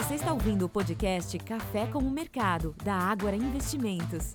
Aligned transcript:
Você 0.00 0.14
está 0.14 0.32
ouvindo 0.32 0.64
o 0.64 0.68
podcast 0.68 1.38
Café 1.40 1.86
com 1.86 1.98
o 1.98 2.10
Mercado, 2.10 2.74
da 2.82 2.94
Ágora 2.94 3.36
Investimentos. 3.36 4.34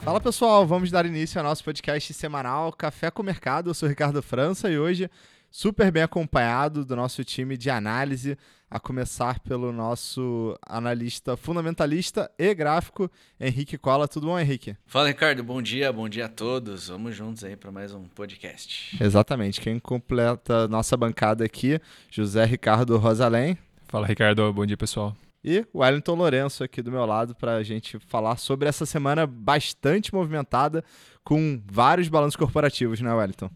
Fala 0.00 0.20
pessoal, 0.20 0.66
vamos 0.66 0.90
dar 0.90 1.06
início 1.06 1.40
ao 1.40 1.44
nosso 1.44 1.64
podcast 1.64 2.12
semanal 2.12 2.70
Café 2.70 3.10
com 3.10 3.22
o 3.22 3.24
Mercado. 3.24 3.70
Eu 3.70 3.74
sou 3.74 3.88
Ricardo 3.88 4.22
França 4.22 4.70
e 4.70 4.78
hoje 4.78 5.10
super 5.50 5.90
bem 5.90 6.02
acompanhado 6.02 6.84
do 6.84 6.94
nosso 6.94 7.24
time 7.24 7.56
de 7.56 7.70
análise, 7.70 8.36
a 8.70 8.78
começar 8.78 9.40
pelo 9.40 9.72
nosso 9.72 10.54
analista 10.66 11.34
fundamentalista 11.34 12.30
e 12.38 12.54
gráfico, 12.54 13.10
Henrique 13.40 13.78
Cola. 13.78 14.06
Tudo 14.06 14.26
bom, 14.26 14.38
Henrique? 14.38 14.76
Fala, 14.84 15.08
Ricardo. 15.08 15.42
Bom 15.42 15.62
dia, 15.62 15.90
bom 15.90 16.10
dia 16.10 16.26
a 16.26 16.28
todos. 16.28 16.88
Vamos 16.88 17.16
juntos 17.16 17.42
aí 17.42 17.56
para 17.56 17.72
mais 17.72 17.94
um 17.94 18.04
podcast. 18.04 19.02
Exatamente. 19.02 19.62
Quem 19.62 19.78
completa 19.78 20.68
nossa 20.68 20.94
bancada 20.94 21.42
aqui, 21.42 21.80
José 22.10 22.44
Ricardo 22.44 22.98
Rosalém. 22.98 23.56
Fala, 23.90 24.06
Ricardo. 24.06 24.52
Bom 24.52 24.64
dia, 24.64 24.76
pessoal. 24.76 25.16
E 25.42 25.66
o 25.72 25.80
Wellington 25.80 26.14
Lourenço 26.14 26.62
aqui 26.62 26.80
do 26.80 26.92
meu 26.92 27.04
lado 27.04 27.34
para 27.34 27.56
a 27.56 27.62
gente 27.64 27.98
falar 27.98 28.36
sobre 28.36 28.68
essa 28.68 28.86
semana 28.86 29.26
bastante 29.26 30.14
movimentada 30.14 30.84
com 31.24 31.60
vários 31.66 32.08
balanços 32.08 32.36
corporativos, 32.36 33.00
né, 33.00 33.12
Wellington? 33.12 33.50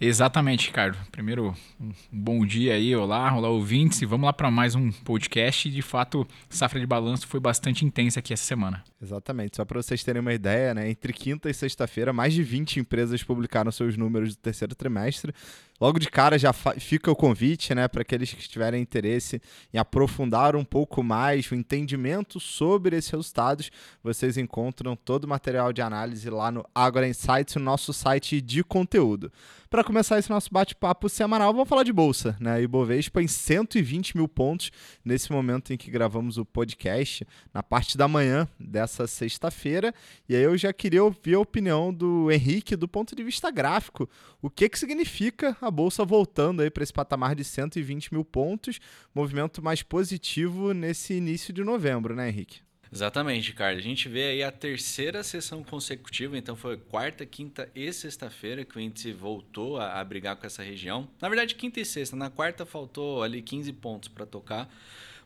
Exatamente, 0.00 0.66
Ricardo. 0.66 0.98
Primeiro, 1.12 1.54
um 1.80 1.92
bom 2.10 2.44
dia 2.44 2.74
aí, 2.74 2.96
olá, 2.96 3.32
olá 3.32 3.48
ouvintes, 3.48 4.02
e 4.02 4.06
vamos 4.06 4.26
lá 4.26 4.32
para 4.32 4.50
mais 4.50 4.74
um 4.74 4.90
podcast. 4.90 5.70
De 5.70 5.82
fato, 5.82 6.26
safra 6.48 6.80
de 6.80 6.86
balanço 6.86 7.28
foi 7.28 7.38
bastante 7.38 7.84
intensa 7.84 8.18
aqui 8.18 8.32
essa 8.32 8.44
semana. 8.44 8.82
Exatamente, 9.02 9.56
só 9.56 9.64
para 9.64 9.80
vocês 9.80 10.04
terem 10.04 10.20
uma 10.20 10.34
ideia, 10.34 10.74
né? 10.74 10.90
Entre 10.90 11.10
quinta 11.14 11.48
e 11.48 11.54
sexta-feira, 11.54 12.12
mais 12.12 12.34
de 12.34 12.42
20 12.42 12.80
empresas 12.80 13.22
publicaram 13.22 13.72
seus 13.72 13.96
números 13.96 14.36
do 14.36 14.38
terceiro 14.38 14.74
trimestre. 14.74 15.32
Logo 15.80 15.98
de 15.98 16.10
cara 16.10 16.38
já 16.38 16.52
fica 16.52 17.10
o 17.10 17.16
convite, 17.16 17.74
né, 17.74 17.88
para 17.88 18.02
aqueles 18.02 18.30
que 18.34 18.46
tiverem 18.46 18.82
interesse 18.82 19.40
em 19.72 19.78
aprofundar 19.78 20.54
um 20.54 20.62
pouco 20.62 21.02
mais 21.02 21.50
o 21.50 21.54
entendimento 21.54 22.38
sobre 22.38 22.94
esses 22.94 23.10
resultados. 23.10 23.70
Vocês 24.02 24.36
encontram 24.36 24.94
todo 24.94 25.24
o 25.24 25.28
material 25.28 25.72
de 25.72 25.80
análise 25.80 26.28
lá 26.28 26.50
no 26.50 26.66
Agora 26.74 27.08
Insights, 27.08 27.56
o 27.56 27.60
nosso 27.60 27.94
site 27.94 28.42
de 28.42 28.62
conteúdo. 28.62 29.32
Para 29.70 29.84
começar 29.84 30.18
esse 30.18 30.28
nosso 30.28 30.50
bate-papo 30.52 31.08
semanal, 31.08 31.52
vamos 31.52 31.68
falar 31.68 31.84
de 31.84 31.92
bolsa, 31.92 32.36
né? 32.40 32.60
Ibovespa 32.60 33.22
em 33.22 33.28
120 33.28 34.16
mil 34.16 34.28
pontos 34.28 34.70
nesse 35.02 35.32
momento 35.32 35.72
em 35.72 35.78
que 35.78 35.90
gravamos 35.90 36.36
o 36.36 36.44
podcast, 36.44 37.26
na 37.54 37.62
parte 37.62 37.96
da 37.96 38.08
manhã 38.08 38.46
dessa 38.58 38.89
sexta-feira. 39.06 39.94
E 40.28 40.34
aí 40.34 40.42
eu 40.42 40.56
já 40.56 40.72
queria 40.72 41.04
ouvir 41.04 41.34
a 41.34 41.40
opinião 41.40 41.92
do 41.92 42.30
Henrique 42.30 42.76
do 42.76 42.88
ponto 42.88 43.14
de 43.14 43.22
vista 43.22 43.50
gráfico. 43.50 44.08
O 44.42 44.50
que, 44.50 44.68
que 44.68 44.78
significa 44.78 45.56
a 45.60 45.70
bolsa 45.70 46.04
voltando 46.04 46.62
aí 46.62 46.70
para 46.70 46.82
esse 46.82 46.92
patamar 46.92 47.34
de 47.34 47.44
120 47.44 48.12
mil 48.12 48.24
pontos, 48.24 48.80
movimento 49.14 49.62
mais 49.62 49.82
positivo 49.82 50.72
nesse 50.72 51.14
início 51.14 51.52
de 51.52 51.62
novembro, 51.62 52.14
né, 52.14 52.28
Henrique? 52.28 52.60
Exatamente, 52.92 53.50
Ricardo. 53.50 53.78
A 53.78 53.82
gente 53.82 54.08
vê 54.08 54.24
aí 54.24 54.42
a 54.42 54.50
terceira 54.50 55.22
sessão 55.22 55.62
consecutiva, 55.62 56.36
então 56.36 56.56
foi 56.56 56.76
quarta, 56.76 57.24
quinta 57.24 57.70
e 57.72 57.92
sexta-feira 57.92 58.64
que 58.64 58.76
o 58.76 58.80
índice 58.80 59.12
voltou 59.12 59.78
a, 59.78 60.00
a, 60.00 60.04
brigar 60.04 60.34
com 60.34 60.44
essa 60.44 60.62
região. 60.62 61.08
Na 61.20 61.28
verdade, 61.28 61.54
quinta 61.54 61.78
e 61.78 61.84
sexta. 61.84 62.16
Na 62.16 62.30
quarta 62.30 62.66
faltou 62.66 63.22
ali 63.22 63.42
15 63.42 63.72
pontos 63.74 64.08
para 64.08 64.26
tocar. 64.26 64.68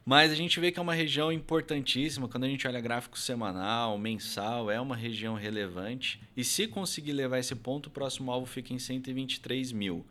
Mas 0.04 0.30
a 0.30 0.34
gente 0.34 0.60
vê 0.60 0.70
que 0.70 0.78
é 0.78 0.82
uma 0.82 0.92
região 0.92 1.32
importantíssima. 1.32 2.28
Quando 2.28 2.44
a 2.44 2.48
gente 2.48 2.68
olha 2.68 2.80
gráfico 2.80 3.18
semanal, 3.18 3.96
mensal, 3.96 4.70
é 4.70 4.78
uma 4.78 4.94
região 4.94 5.34
relevante. 5.34 6.20
E 6.36 6.44
se 6.44 6.66
conseguir 6.66 7.12
levar 7.12 7.38
esse 7.38 7.54
ponto, 7.54 7.86
o 7.86 7.90
próximo 7.90 8.30
alvo 8.30 8.46
fica 8.46 8.74
em 8.74 8.78
123 8.78 9.72
mil. 9.72 10.04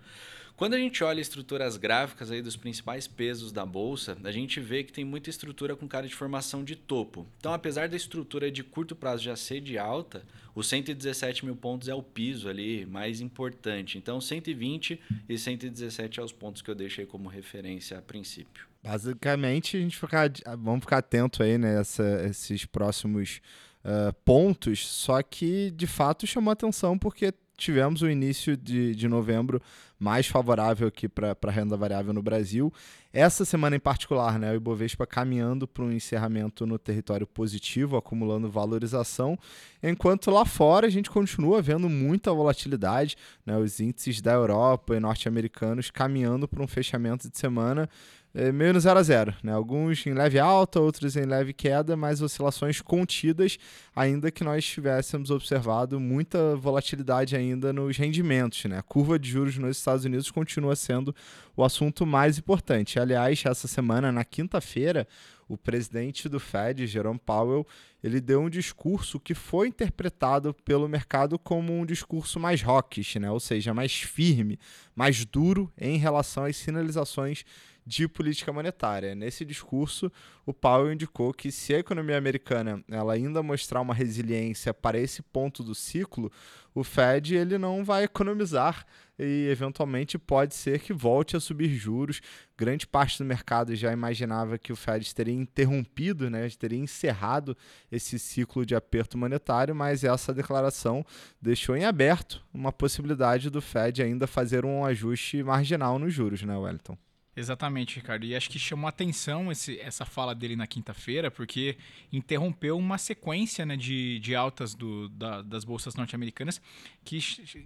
Quando 0.55 0.73
a 0.73 0.77
gente 0.77 1.03
olha 1.03 1.19
estruturas 1.21 1.77
gráficas 1.77 2.31
aí 2.31 2.41
dos 2.41 2.55
principais 2.55 3.07
pesos 3.07 3.51
da 3.51 3.65
bolsa, 3.65 4.17
a 4.23 4.31
gente 4.31 4.59
vê 4.59 4.83
que 4.83 4.93
tem 4.93 5.03
muita 5.03 5.29
estrutura 5.29 5.75
com 5.75 5.87
cara 5.87 6.07
de 6.07 6.15
formação 6.15 6.63
de 6.63 6.75
topo. 6.75 7.27
Então, 7.37 7.53
apesar 7.53 7.89
da 7.89 7.95
estrutura 7.95 8.51
de 8.51 8.63
curto 8.63 8.95
prazo 8.95 9.23
já 9.23 9.35
ser 9.35 9.61
de 9.61 9.77
alta, 9.77 10.23
os 10.55 10.67
117 10.67 11.45
mil 11.45 11.55
pontos 11.55 11.87
é 11.87 11.93
o 11.93 12.03
piso 12.03 12.49
ali 12.49 12.85
mais 12.85 13.19
importante. 13.19 13.97
Então, 13.97 14.21
120 14.21 14.99
e 15.27 15.37
117 15.37 16.19
é 16.19 16.23
os 16.23 16.31
pontos 16.31 16.61
que 16.61 16.69
eu 16.69 16.75
deixei 16.75 17.05
como 17.05 17.29
referência 17.29 17.97
a 17.97 18.01
princípio. 18.01 18.72
Basicamente, 18.83 19.77
a 19.77 19.79
gente 19.79 19.97
ficar, 19.97 20.29
vamos 20.59 20.81
ficar 20.81 20.97
atento 20.97 21.41
aí 21.41 21.57
nessa 21.57 22.03
né, 22.03 22.31
próximos 22.69 23.39
uh, 23.85 24.11
pontos, 24.25 24.85
só 24.85 25.21
que 25.23 25.71
de 25.71 25.87
fato 25.87 26.27
chamou 26.27 26.51
atenção 26.51 26.97
porque 26.97 27.33
tivemos 27.55 28.01
o 28.01 28.09
início 28.09 28.57
de, 28.57 28.93
de 28.93 29.07
novembro 29.07 29.61
mais 29.97 30.27
favorável 30.27 30.87
aqui 30.87 31.07
para 31.07 31.37
a 31.41 31.51
renda 31.51 31.77
variável 31.77 32.11
no 32.11 32.21
Brasil. 32.21 32.73
Essa 33.13 33.45
semana 33.45 33.75
em 33.75 33.79
particular, 33.79 34.37
né, 34.37 34.51
o 34.51 34.55
Ibovespa 34.55 35.07
caminhando 35.07 35.65
para 35.65 35.83
um 35.85 35.91
encerramento 35.91 36.65
no 36.65 36.77
território 36.77 37.25
positivo, 37.25 37.95
acumulando 37.95 38.49
valorização, 38.49 39.37
enquanto 39.81 40.29
lá 40.29 40.43
fora 40.43 40.87
a 40.87 40.89
gente 40.89 41.09
continua 41.09 41.61
vendo 41.61 41.87
muita 41.87 42.33
volatilidade, 42.33 43.15
né, 43.45 43.55
os 43.57 43.79
índices 43.79 44.19
da 44.19 44.33
Europa 44.33 44.95
e 44.95 44.99
norte-americanos 44.99 45.89
caminhando 45.89 46.49
para 46.49 46.61
um 46.61 46.67
fechamento 46.67 47.29
de 47.29 47.37
semana 47.37 47.89
é, 48.35 48.51
meio 48.51 48.73
no 48.73 48.79
0 48.79 48.99
a 48.99 49.03
0 49.03 49.35
né? 49.43 49.53
Alguns 49.53 50.05
em 50.07 50.13
leve 50.13 50.39
alta, 50.39 50.79
outros 50.79 51.15
em 51.15 51.25
leve 51.25 51.53
queda, 51.53 51.95
mas 51.95 52.19
oscilações 52.19 52.81
contidas, 52.81 53.59
ainda 53.95 54.31
que 54.31 54.43
nós 54.43 54.65
tivéssemos 54.65 55.29
observado 55.29 55.99
muita 55.99 56.55
volatilidade 56.55 57.35
ainda 57.35 57.71
nos 57.71 57.95
rendimentos. 57.95 58.65
Né? 58.65 58.79
A 58.79 58.81
curva 58.81 59.19
de 59.19 59.29
juros 59.29 59.57
nos 59.57 59.77
Estados 59.77 60.03
Unidos 60.03 60.31
continua 60.31 60.75
sendo 60.75 61.15
o 61.55 61.63
assunto 61.63 62.07
mais 62.07 62.39
importante. 62.39 62.99
Aliás, 62.99 63.43
essa 63.45 63.67
semana, 63.67 64.11
na 64.11 64.25
quinta-feira, 64.25 65.07
o 65.47 65.55
presidente 65.55 66.27
do 66.27 66.39
Fed, 66.39 66.87
Jerome 66.87 67.19
Powell, 67.23 67.67
ele 68.03 68.19
deu 68.19 68.41
um 68.41 68.49
discurso 68.49 69.19
que 69.19 69.33
foi 69.33 69.69
interpretado 69.69 70.53
pelo 70.65 70.89
mercado 70.89 71.39
como 71.39 71.71
um 71.71 71.85
discurso 71.85 72.39
mais 72.39 72.61
hawkish, 72.61 73.15
né? 73.15 73.31
ou 73.31 73.39
seja, 73.39 73.73
mais 73.73 73.93
firme, 73.93 74.59
mais 74.93 75.23
duro 75.23 75.71
em 75.77 75.97
relação 75.97 76.43
às 76.43 76.57
sinalizações 76.57 77.45
de 77.85 78.07
política 78.07 78.51
monetária. 78.51 79.13
Nesse 79.13 79.43
discurso, 79.43 80.11
o 80.45 80.53
Powell 80.53 80.93
indicou 80.93 81.33
que 81.33 81.51
se 81.51 81.73
a 81.73 81.79
economia 81.79 82.17
americana 82.17 82.83
ela 82.89 83.13
ainda 83.13 83.43
mostrar 83.43 83.81
uma 83.81 83.93
resiliência 83.93 84.73
para 84.73 84.97
esse 84.97 85.21
ponto 85.21 85.63
do 85.63 85.75
ciclo, 85.75 86.31
o 86.73 86.83
Fed 86.83 87.35
ele 87.35 87.57
não 87.57 87.83
vai 87.83 88.03
economizar 88.03 88.85
e 89.19 89.47
eventualmente 89.49 90.17
pode 90.17 90.55
ser 90.55 90.79
que 90.79 90.91
volte 90.91 91.35
a 91.35 91.39
subir 91.39 91.69
juros. 91.69 92.19
Grande 92.57 92.87
parte 92.87 93.17
do 93.17 93.25
mercado 93.25 93.75
já 93.75 93.91
imaginava 93.91 94.57
que 94.57 94.73
o 94.73 94.75
Fed 94.75 95.13
teria 95.13 95.35
interrompido, 95.35 96.29
né, 96.29 96.49
teria 96.57 96.79
encerrado 96.79 97.55
esse 97.93 98.17
ciclo 98.17 98.65
de 98.65 98.75
aperto 98.75 99.17
monetário, 99.17 99.75
mas 99.75 100.03
essa 100.03 100.33
declaração 100.33 101.05
deixou 101.41 101.75
em 101.75 101.85
aberto 101.85 102.43
uma 102.53 102.71
possibilidade 102.71 103.49
do 103.49 103.61
Fed 103.61 104.01
ainda 104.01 104.25
fazer 104.25 104.65
um 104.65 104.83
ajuste 104.83 105.43
marginal 105.43 105.99
nos 105.99 106.13
juros, 106.13 106.41
né, 106.41 106.57
Wellington? 106.57 106.97
Exatamente, 107.35 107.95
Ricardo. 107.95 108.25
E 108.25 108.35
acho 108.35 108.47
que 108.47 108.59
chamou 108.59 108.87
atenção 108.87 109.51
esse, 109.51 109.79
essa 109.79 110.05
fala 110.05 110.35
dele 110.35 110.55
na 110.55 110.67
quinta-feira, 110.67 111.31
porque 111.31 111.75
interrompeu 112.11 112.77
uma 112.77 112.99
sequência 112.99 113.65
né, 113.65 113.75
de, 113.75 114.19
de 114.19 114.35
altas 114.35 114.75
do, 114.75 115.09
da, 115.09 115.41
das 115.41 115.63
bolsas 115.63 115.95
norte-americanas 115.95 116.61
que 117.03 117.17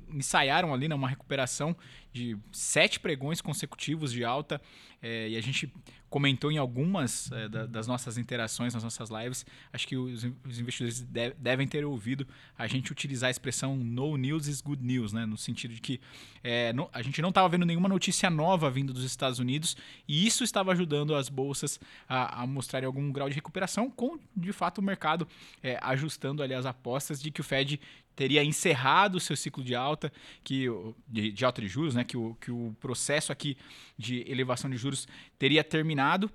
ensaiaram 0.09 0.73
ali 0.73 0.87
numa 0.87 1.07
né, 1.07 1.11
recuperação 1.11 1.75
de 2.17 2.37
sete 2.51 2.99
pregões 2.99 3.41
consecutivos 3.41 4.11
de 4.11 4.23
alta. 4.23 4.59
É, 5.01 5.29
e 5.29 5.37
a 5.37 5.41
gente 5.41 5.71
comentou 6.09 6.51
em 6.51 6.57
algumas 6.57 7.31
é, 7.31 7.47
da, 7.47 7.65
das 7.65 7.85
nossas 7.85 8.17
interações, 8.17 8.73
nas 8.73 8.83
nossas 8.83 9.09
lives, 9.09 9.45
acho 9.71 9.87
que 9.87 9.95
os, 9.95 10.23
os 10.45 10.59
investidores 10.59 11.01
de, 11.01 11.33
devem 11.33 11.67
ter 11.67 11.85
ouvido 11.85 12.25
a 12.57 12.65
gente 12.65 12.91
utilizar 12.91 13.27
a 13.27 13.31
expressão 13.31 13.75
no 13.75 14.17
news 14.17 14.47
is 14.47 14.61
good 14.61 14.83
news, 14.83 15.13
né? 15.13 15.25
no 15.25 15.37
sentido 15.37 15.73
de 15.73 15.81
que 15.81 15.99
é, 16.43 16.73
no, 16.73 16.89
a 16.93 17.01
gente 17.01 17.21
não 17.21 17.29
estava 17.29 17.47
vendo 17.49 17.65
nenhuma 17.65 17.89
notícia 17.89 18.29
nova 18.29 18.71
vindo 18.71 18.93
dos 18.93 19.03
Estados 19.03 19.37
Unidos 19.37 19.75
e 20.07 20.25
isso 20.25 20.43
estava 20.43 20.71
ajudando 20.71 21.13
as 21.13 21.29
bolsas 21.29 21.79
a, 22.07 22.41
a 22.41 22.47
mostrarem 22.47 22.87
algum 22.87 23.11
grau 23.11 23.29
de 23.29 23.35
recuperação, 23.35 23.91
com 23.91 24.17
de 24.37 24.53
fato 24.53 24.77
o 24.77 24.83
mercado 24.83 25.27
é, 25.63 25.79
ajustando 25.81 26.43
ali 26.43 26.53
as 26.53 26.65
apostas 26.65 27.21
de 27.21 27.31
que 27.31 27.41
o 27.41 27.43
Fed 27.43 27.79
teria 28.15 28.43
encerrado 28.43 29.15
o 29.15 29.19
seu 29.19 29.35
ciclo 29.35 29.63
de 29.63 29.75
alta, 29.75 30.11
que, 30.43 30.65
de, 31.07 31.31
de, 31.31 31.45
alta 31.45 31.61
de 31.61 31.67
juros, 31.67 31.93
né, 31.93 32.03
que, 32.03 32.17
o, 32.17 32.35
que 32.41 32.51
o 32.51 32.75
processo 32.79 33.31
aqui 33.31 33.55
de 33.97 34.23
elevação 34.29 34.69
de 34.69 34.75
juros 34.75 35.07
teria 35.37 35.63
terminado. 35.63 36.29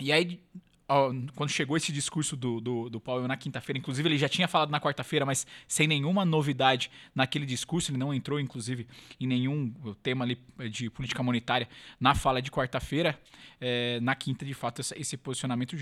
E 0.00 0.12
aí, 0.12 0.40
quando 1.34 1.48
chegou 1.48 1.76
esse 1.76 1.90
discurso 1.90 2.36
do, 2.36 2.60
do, 2.60 2.90
do 2.90 3.00
Powell 3.00 3.26
na 3.26 3.36
quinta-feira, 3.36 3.78
inclusive 3.78 4.06
ele 4.08 4.18
já 4.18 4.28
tinha 4.28 4.46
falado 4.46 4.70
na 4.70 4.78
quarta-feira, 4.80 5.24
mas 5.24 5.46
sem 5.66 5.86
nenhuma 5.86 6.24
novidade 6.24 6.90
naquele 7.14 7.46
discurso, 7.46 7.90
ele 7.90 7.98
não 7.98 8.12
entrou, 8.12 8.38
inclusive, 8.38 8.86
em 9.18 9.26
nenhum 9.26 9.72
tema 10.02 10.24
ali 10.24 10.38
de 10.70 10.90
política 10.90 11.22
monetária 11.22 11.68
na 11.98 12.14
fala 12.14 12.42
de 12.42 12.50
quarta-feira. 12.50 13.18
É, 13.60 13.98
na 14.00 14.14
quinta, 14.14 14.44
de 14.44 14.52
fato, 14.52 14.80
esse 14.80 15.16
posicionamento, 15.16 15.74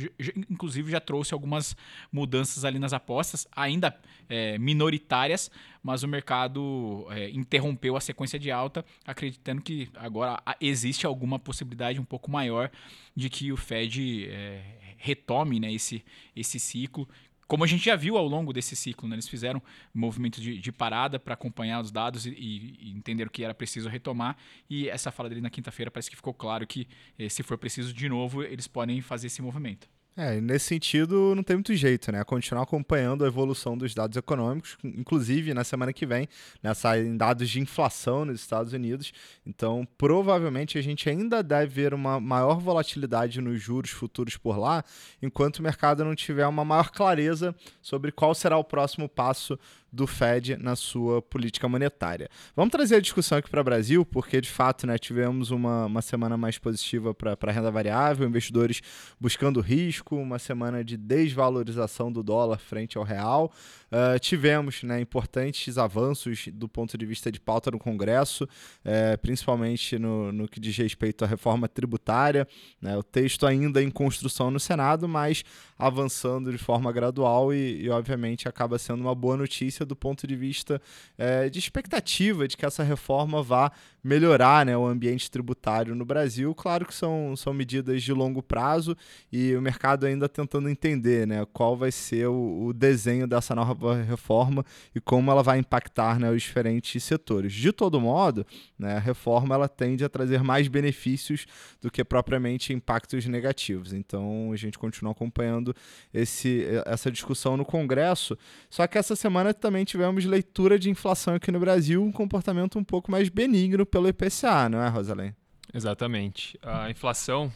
inclusive, 0.49 0.91
já 0.91 1.01
trouxe 1.01 1.35
algumas 1.35 1.77
mudanças 2.13 2.65
ali 2.65 2.79
nas 2.79 2.93
apostas, 2.93 3.47
ainda 3.57 3.99
é, 4.29 4.57
minoritárias, 4.59 5.51
mas 5.83 6.05
o 6.05 6.09
mercado 6.09 7.07
é, 7.11 7.29
interrompeu 7.31 7.97
a 7.97 8.01
sequência 8.01 8.39
de 8.39 8.53
alta, 8.53 8.85
acreditando 9.05 9.61
que 9.61 9.89
agora 9.97 10.41
existe 10.61 11.07
alguma 11.07 11.41
possibilidade 11.41 11.99
um 11.99 12.05
pouco 12.05 12.31
maior 12.31 12.71
de 13.17 13.29
que 13.29 13.51
o 13.51 13.57
Fed 13.57 14.29
é, 14.31 14.92
retome 15.03 15.59
né, 15.59 15.73
esse, 15.73 16.05
esse 16.35 16.61
ciclo. 16.61 17.09
Como 17.49 17.65
a 17.65 17.67
gente 17.67 17.85
já 17.85 17.97
viu 17.97 18.17
ao 18.17 18.27
longo 18.27 18.53
desse 18.53 18.75
ciclo, 18.75 19.09
né, 19.09 19.17
eles 19.17 19.29
fizeram 19.29 19.61
movimentos 19.93 20.41
de, 20.41 20.59
de 20.59 20.73
parada 20.73 21.19
para 21.19 21.35
acompanhar 21.35 21.81
os 21.81 21.91
dados 21.91 22.25
e, 22.25 22.31
e, 22.31 22.93
entender 22.97 23.27
o 23.27 23.31
que 23.31 23.45
era 23.45 23.53
preciso 23.53 23.89
retomar. 23.89 24.37
E 24.71 24.89
essa 24.89 25.11
fala 25.11 25.29
dele 25.29 25.41
na 25.41 25.51
quinta-feira 25.51 25.91
parece 25.91 26.09
que 26.09 26.17
ficou 26.17 26.33
claro 26.33 26.67
que, 26.67 26.87
eh, 27.19 27.29
se 27.29 27.43
for 27.43 27.59
preciso 27.59 27.93
de 27.93 28.09
novo, 28.09 28.43
eles 28.43 28.67
podem 28.67 29.03
fazer 29.03 29.27
esse 29.27 29.43
movimento. 29.43 29.89
É, 30.14 30.38
nesse 30.43 30.67
sentido, 30.67 31.35
não 31.35 31.43
tem 31.43 31.56
muito 31.56 31.75
jeito, 31.75 32.12
né? 32.12 32.23
Continuar 32.23 32.64
acompanhando 32.64 33.25
a 33.25 33.26
evolução 33.26 33.79
dos 33.79 33.94
dados 33.94 34.14
econômicos, 34.14 34.76
inclusive 34.85 35.55
na 35.55 35.64
semana 35.64 35.91
que 35.91 36.05
vem, 36.05 36.29
né, 36.62 36.75
saem 36.75 37.17
dados 37.17 37.49
de 37.49 37.61
inflação 37.61 38.26
nos 38.26 38.38
Estados 38.38 38.75
Unidos. 38.75 39.11
Então, 39.47 39.88
provavelmente 39.97 40.76
a 40.76 40.82
gente 40.82 41.09
ainda 41.09 41.43
deve 41.43 41.73
ver 41.73 41.94
uma 41.94 42.20
maior 42.20 42.61
volatilidade 42.61 43.41
nos 43.41 43.59
juros 43.59 43.91
futuros 43.91 44.37
por 44.37 44.59
lá, 44.59 44.85
enquanto 45.23 45.61
o 45.61 45.62
mercado 45.62 46.05
não 46.05 46.15
tiver 46.15 46.47
uma 46.47 46.65
maior 46.65 46.91
clareza 46.91 47.55
sobre 47.81 48.12
qual 48.12 48.35
será 48.35 48.58
o 48.58 48.65
próximo 48.65 49.08
passo 49.08 49.58
do 49.93 50.06
Fed 50.06 50.56
na 50.56 50.75
sua 50.75 51.21
política 51.21 51.69
monetária. 51.69 52.29
Vamos 52.56 52.73
trazer 52.73 52.97
a 52.97 53.00
discussão 53.00 53.39
aqui 53.39 53.50
para 53.50 53.61
o 53.61 53.65
Brasil, 53.65 54.06
porque 54.06 54.41
de 54.41 54.49
fato 54.49 54.87
né, 54.87 54.97
tivemos 54.97 55.50
uma, 55.50 55.87
uma 55.87 56.03
semana 56.03 56.37
mais 56.37 56.59
positiva 56.59 57.12
para 57.12 57.37
a 57.41 57.53
renda 57.53 57.71
variável, 57.71 58.27
investidores 58.27 58.81
buscando 59.21 59.61
risco, 59.61 60.17
uma 60.17 60.39
semana 60.39 60.83
de 60.83 60.97
desvalorização 60.97 62.11
do 62.11 62.23
dólar 62.23 62.59
frente 62.59 62.97
ao 62.97 63.05
real. 63.05 63.53
Uh, 63.93 64.19
tivemos 64.19 64.83
né, 64.83 64.99
importantes 64.99 65.77
avanços 65.77 66.49
do 66.50 66.67
ponto 66.67 66.97
de 66.97 67.05
vista 67.05 67.31
de 67.31 67.39
pauta 67.39 67.71
no 67.71 67.79
Congresso, 67.79 68.49
é, 68.83 69.19
principalmente 69.19 69.99
no, 69.99 70.33
no 70.33 70.49
que 70.49 70.59
diz 70.59 70.75
respeito 70.79 71.27
à 71.27 71.29
reforma 71.29 71.69
tributária. 71.69 72.49
Né, 72.81 72.97
o 72.97 73.03
texto 73.03 73.47
ainda 73.47 73.83
em 73.83 73.91
construção 73.91 74.50
no 74.50 74.59
Senado, 74.59 75.06
mas 75.06 75.44
avançando 75.79 76.50
de 76.50 76.56
forma 76.56 76.91
gradual 76.91 77.53
e, 77.53 77.83
e 77.83 77.91
obviamente, 77.91 78.49
acaba 78.49 78.79
sendo 78.79 79.03
uma 79.03 79.15
boa 79.15 79.37
notícia 79.37 79.85
do 79.85 79.94
ponto 79.94 80.27
de 80.27 80.37
vista 80.37 80.81
é, 81.19 81.50
de 81.50 81.59
expectativa 81.59 82.49
de 82.49 82.56
que 82.56 82.65
essa 82.65 82.83
reforma 82.83 83.43
vá 83.43 83.71
melhorar 84.03 84.67
né, 84.67 84.77
o 84.77 84.85
ambiente 84.85 85.31
tributário 85.31 85.95
no 85.95 86.05
Brasil. 86.05 86.53
Claro 86.55 86.85
que 86.85 86.95
são, 86.95 87.37
são 87.37 87.55
medidas 87.55 88.03
de 88.03 88.13
longo 88.13 88.43
prazo 88.43 88.97
e 89.31 89.55
o 89.55 89.63
mercado 89.63 90.07
ainda 90.07 90.29
tentando 90.29 90.69
entender 90.69 91.27
né, 91.27 91.47
qual 91.53 91.77
vai 91.77 91.93
ser 91.93 92.27
o, 92.27 92.67
o 92.67 92.73
desenho 92.73 93.27
dessa 93.27 93.55
nova 93.55 94.03
reforma 94.03 94.65
e 94.95 95.01
como 95.01 95.31
ela 95.31 95.43
vai 95.43 95.59
impactar 95.59 96.19
né, 96.19 96.31
os 96.31 96.43
diferentes 96.43 97.03
setores. 97.05 97.53
De 97.53 97.71
todo 97.71 98.01
modo, 98.01 98.45
né, 98.77 98.97
a 98.97 99.01
reforma 99.01 99.55
ela 99.55 99.69
tende 99.69 100.05
a 100.05 100.09
trazer 100.09 100.43
mais 100.43 100.67
benefícios 100.67 101.47
do 101.81 101.91
que 101.91 102.03
propriamente 102.03 102.73
impactos 102.73 103.27
negativos. 103.27 103.93
Então 103.93 104.51
a 104.53 104.57
gente 104.57 104.79
continua 104.79 105.13
acompanhando 105.13 105.75
esse, 106.13 106.67
essa 106.87 107.11
discussão 107.11 107.57
no 107.57 107.65
Congresso. 107.65 108.37
Só 108.69 108.85
que 108.89 108.99
essa 108.99 109.15
semana 109.15 109.55
também 109.55 109.85
tivemos 109.85 110.25
leitura 110.25 110.77
de 110.77 110.91
inflação 110.91 111.35
aqui 111.35 111.53
no 111.53 111.61
Brasil, 111.61 112.03
um 112.03 112.11
comportamento 112.11 112.79
um 112.79 112.85
pouco 112.85 113.11
mais 113.11 113.29
benigno 113.29 113.87
pelo 113.93 114.09
IPCA, 114.09 114.71
não 114.71 114.83
é, 114.83 114.89
Rosalém? 114.89 115.37
Exatamente. 115.73 116.59
A 116.62 116.91
inflação 116.91 117.53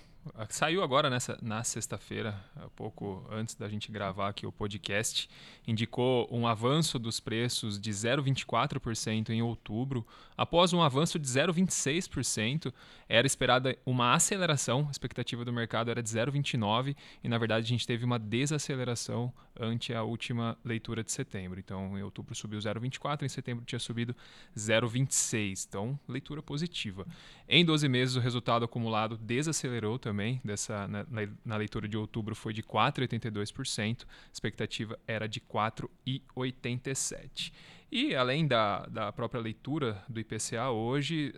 saiu 0.49 0.82
agora 0.82 1.08
nessa, 1.08 1.38
na 1.43 1.62
sexta-feira, 1.64 2.38
pouco 2.75 3.26
antes 3.31 3.55
da 3.55 3.69
gente 3.69 3.90
gravar 3.90 4.28
aqui 4.28 4.46
o 4.46 4.52
podcast, 4.52 5.28
indicou 5.67 6.28
um 6.31 6.46
avanço 6.46 6.99
dos 6.99 7.20
preços 7.20 7.78
de 7.78 7.90
0,24% 7.90 9.31
em 9.31 9.43
outubro, 9.43 10.06
após 10.37 10.73
um 10.73 10.82
avanço 10.82 11.19
de 11.19 11.26
0,26%. 11.26 12.73
Era 13.08 13.26
esperada 13.26 13.76
uma 13.87 14.14
aceleração, 14.14 14.87
a 14.88 14.90
expectativa 14.90 15.44
do 15.44 15.52
mercado 15.52 15.90
era 15.90 16.02
de 16.02 16.08
0,29% 16.08 16.96
e 17.23 17.28
na 17.28 17.38
verdade 17.38 17.64
a 17.64 17.69
gente 17.69 17.87
teve 17.87 18.05
uma 18.05 18.19
desaceleração 18.19 19.32
ante 19.58 19.94
a 19.94 20.02
última 20.02 20.56
leitura 20.64 21.02
de 21.02 21.11
setembro. 21.12 21.58
Então, 21.58 21.99
em 21.99 22.02
outubro 22.02 22.34
subiu 22.34 22.58
0,24, 22.58 23.23
em 23.23 23.28
setembro 23.28 23.64
tinha 23.64 23.78
subido 23.78 24.14
0,26. 24.56 25.67
Então, 25.69 25.99
leitura 26.08 26.43
positiva. 26.43 27.06
Em 27.49 27.64
12 27.64 27.88
meses, 27.88 28.17
o 28.17 28.20
resultado 28.20 28.64
acumulado 28.64 29.17
desacelerou 29.17 29.99
também. 29.99 30.16
Dessa, 30.45 30.87
na, 30.89 31.07
na 31.45 31.57
leitura 31.57 31.87
de 31.89 31.97
outubro 31.97 32.35
foi 32.35 32.53
de 32.53 32.63
4,82%, 32.63 34.03
a 34.03 34.07
expectativa 34.33 34.99
era 35.07 35.29
de 35.29 35.41
4,87%. 35.41 37.53
E 37.91 38.15
além 38.17 38.47
da, 38.47 38.85
da 38.87 39.13
própria 39.13 39.41
leitura 39.41 40.03
do 40.09 40.19
IPCA 40.19 40.71
hoje, 40.71 41.33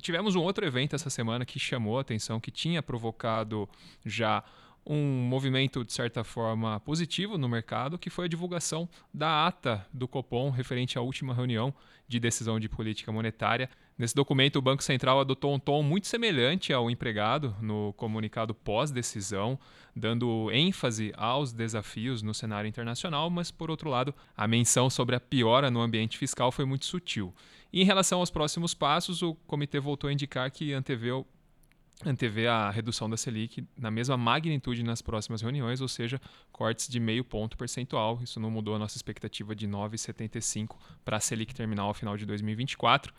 tivemos 0.00 0.34
um 0.34 0.40
outro 0.40 0.64
evento 0.64 0.96
essa 0.96 1.10
semana 1.10 1.44
que 1.44 1.58
chamou 1.58 1.98
a 1.98 2.00
atenção, 2.00 2.40
que 2.40 2.50
tinha 2.50 2.82
provocado 2.82 3.68
já 4.04 4.42
um 4.86 5.22
movimento, 5.22 5.84
de 5.84 5.92
certa 5.92 6.24
forma, 6.24 6.80
positivo 6.80 7.36
no 7.38 7.48
mercado, 7.48 7.98
que 7.98 8.10
foi 8.10 8.24
a 8.24 8.28
divulgação 8.28 8.88
da 9.12 9.46
ata 9.46 9.86
do 9.92 10.08
Copom 10.08 10.50
referente 10.50 10.98
à 10.98 11.00
última 11.00 11.34
reunião 11.34 11.72
de 12.08 12.18
decisão 12.18 12.58
de 12.58 12.68
política 12.68 13.12
monetária. 13.12 13.70
Nesse 13.96 14.14
documento, 14.14 14.56
o 14.56 14.62
Banco 14.62 14.82
Central 14.82 15.20
adotou 15.20 15.54
um 15.54 15.58
tom 15.58 15.82
muito 15.82 16.06
semelhante 16.06 16.72
ao 16.72 16.90
empregado 16.90 17.54
no 17.60 17.92
comunicado 17.92 18.54
pós-decisão, 18.54 19.58
dando 19.94 20.50
ênfase 20.50 21.12
aos 21.16 21.52
desafios 21.52 22.22
no 22.22 22.32
cenário 22.32 22.66
internacional, 22.66 23.28
mas, 23.28 23.50
por 23.50 23.70
outro 23.70 23.90
lado, 23.90 24.14
a 24.36 24.48
menção 24.48 24.88
sobre 24.88 25.14
a 25.14 25.20
piora 25.20 25.70
no 25.70 25.80
ambiente 25.80 26.16
fiscal 26.16 26.50
foi 26.50 26.64
muito 26.64 26.86
sutil. 26.86 27.34
E 27.72 27.82
em 27.82 27.84
relação 27.84 28.20
aos 28.20 28.30
próximos 28.30 28.74
passos, 28.74 29.22
o 29.22 29.34
comitê 29.46 29.78
voltou 29.78 30.08
a 30.08 30.12
indicar 30.12 30.50
que 30.50 30.72
antevê 30.72 31.12
antevê 32.04 32.46
a 32.46 32.70
redução 32.70 33.08
da 33.08 33.16
Selic 33.16 33.64
na 33.76 33.90
mesma 33.90 34.16
magnitude 34.16 34.82
nas 34.82 35.02
próximas 35.02 35.42
reuniões, 35.42 35.80
ou 35.80 35.88
seja, 35.88 36.20
cortes 36.50 36.88
de 36.88 36.98
meio 36.98 37.24
ponto 37.24 37.56
percentual. 37.56 38.18
Isso 38.22 38.40
não 38.40 38.50
mudou 38.50 38.74
a 38.74 38.78
nossa 38.78 38.96
expectativa 38.96 39.54
de 39.54 39.68
9,75 39.68 40.76
para 41.04 41.16
a 41.16 41.20
Selic 41.20 41.54
terminal 41.54 41.88
ao 41.88 41.94
final 41.94 42.16
de 42.16 42.24
2024. 42.24 43.12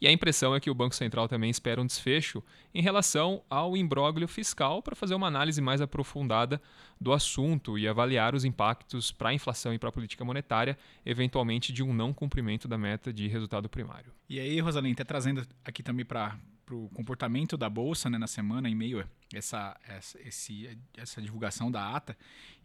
E 0.00 0.06
a 0.06 0.12
impressão 0.12 0.54
é 0.54 0.60
que 0.60 0.70
o 0.70 0.74
Banco 0.74 0.94
Central 0.94 1.26
também 1.26 1.50
espera 1.50 1.80
um 1.80 1.86
desfecho 1.86 2.42
em 2.72 2.80
relação 2.80 3.42
ao 3.50 3.76
imbróglio 3.76 4.28
fiscal 4.28 4.80
para 4.80 4.94
fazer 4.94 5.14
uma 5.14 5.26
análise 5.26 5.60
mais 5.60 5.80
aprofundada 5.80 6.62
do 7.00 7.12
assunto 7.12 7.76
e 7.76 7.88
avaliar 7.88 8.32
os 8.34 8.44
impactos 8.44 9.10
para 9.10 9.30
a 9.30 9.34
inflação 9.34 9.74
e 9.74 9.78
para 9.78 9.88
a 9.88 9.92
política 9.92 10.24
monetária, 10.24 10.78
eventualmente 11.04 11.72
de 11.72 11.82
um 11.82 11.92
não 11.92 12.12
cumprimento 12.12 12.68
da 12.68 12.78
meta 12.78 13.12
de 13.12 13.26
resultado 13.26 13.68
primário. 13.68 14.12
E 14.28 14.38
aí, 14.38 14.60
Rosaline, 14.60 14.92
até 14.92 15.02
trazendo 15.02 15.44
aqui 15.64 15.82
também 15.82 16.04
para 16.04 16.38
o 16.74 16.88
comportamento 16.90 17.56
da 17.56 17.68
bolsa 17.68 18.08
né, 18.08 18.18
na 18.18 18.26
semana, 18.26 18.68
em 18.68 18.74
meio 18.74 19.00
a 19.00 19.04
essa, 19.32 19.78
essa, 19.86 20.20
esse, 20.22 20.78
essa 20.96 21.20
divulgação 21.20 21.70
da 21.70 21.94
ata. 21.94 22.16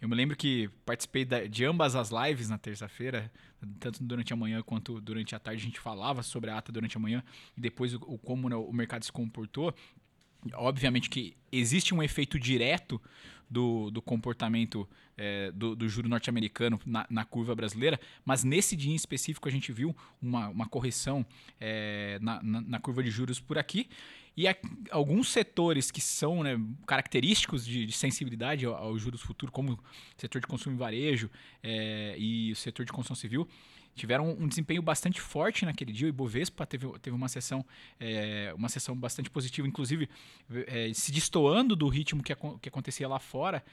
Eu 0.01 0.08
me 0.08 0.16
lembro 0.16 0.36
que 0.36 0.70
participei 0.86 1.25
da, 1.25 1.46
de 1.46 1.66
ambas 1.66 1.96
as 1.96 2.10
lives 2.10 2.50
na 2.50 2.58
terça-feira, 2.58 3.32
tanto 3.80 4.04
durante 4.04 4.34
a 4.34 4.36
manhã 4.36 4.62
quanto 4.62 5.00
durante 5.01 5.36
a 5.36 5.39
tarde. 5.39 5.62
A 5.62 5.66
gente 5.66 5.80
falava 5.80 6.24
sobre 6.24 6.50
a 6.50 6.58
ata 6.58 6.72
durante 6.72 6.98
a 6.98 7.00
manhã 7.00 7.24
e 7.58 7.62
depois 7.62 7.94
o, 7.94 7.98
o 7.98 8.18
como 8.18 8.50
né, 8.50 8.56
o 8.56 8.72
mercado 8.72 9.04
se 9.04 9.12
comportou. 9.12 9.74
Obviamente 10.54 11.10
que 11.10 11.36
existe 11.52 11.94
um 11.94 12.02
efeito 12.02 12.40
direto 12.40 13.02
do, 13.50 13.92
do 13.92 14.02
comportamento 14.02 14.88
é, 15.16 15.52
do, 15.52 15.76
do 15.76 15.88
juro 15.88 16.10
norte-americano 16.10 16.80
na, 16.86 17.06
na, 17.10 17.24
curva 17.24 17.54
brasileira, 17.54 18.00
mas 18.26 18.44
nesse 18.44 18.76
dia 18.76 18.92
em 18.92 18.96
específico 18.96 19.48
a 19.48 19.52
gente 19.52 19.72
viu 19.72 19.96
uma, 20.22 20.50
uma 20.50 20.66
correção 20.68 21.26
é, 21.62 22.18
na, 22.20 22.42
na, 22.42 22.62
na, 22.62 22.80
curva 22.80 23.04
de 23.04 23.12
juros 23.12 23.40
por 23.40 23.58
aqui. 23.58 23.88
E 24.36 24.48
a, 24.48 24.56
alguns 24.90 25.30
setores 25.30 25.92
que 25.92 26.02
são 26.02 26.42
né, 26.42 26.60
característicos 26.88 27.64
de, 27.64 27.86
de 27.86 27.94
sensibilidade 27.94 28.66
aos 28.66 28.76
ao 28.76 28.98
juros 28.98 29.22
futuros, 29.22 29.54
como 29.54 29.74
o 29.74 29.80
setor 30.18 30.42
de 30.42 30.48
consumo 30.48 30.76
e 30.76 30.80
varejo 30.80 31.30
é, 31.62 32.16
e 32.18 32.52
o 32.52 32.56
setor 32.56 32.84
de 32.84 32.92
construção 32.92 33.16
civil, 33.16 33.48
tiveram 33.96 34.36
um 34.40 34.48
desempenho 34.48 34.82
bastante 34.82 35.22
forte 35.22 35.66
naquele 35.66 35.92
dia. 35.92 36.08
O 36.08 36.10
Ibovespa 36.10 36.66
teve, 36.66 36.88
teve 37.00 37.16
uma 37.16 37.28
sessão 37.28 37.66
é, 38.00 38.54
uma 38.56 38.70
sessão 38.70 38.96
bastante 38.96 39.30
positiva, 39.30 39.68
inclusive 39.68 40.10
é, 40.68 40.92
se 40.94 41.12
destoando 41.12 41.76
do 41.76 41.88
ritmo 41.88 42.24
que, 42.24 42.36
que 42.62 42.70
acontecia 42.70 43.08
lá 43.08 43.20
fora. 43.20 43.64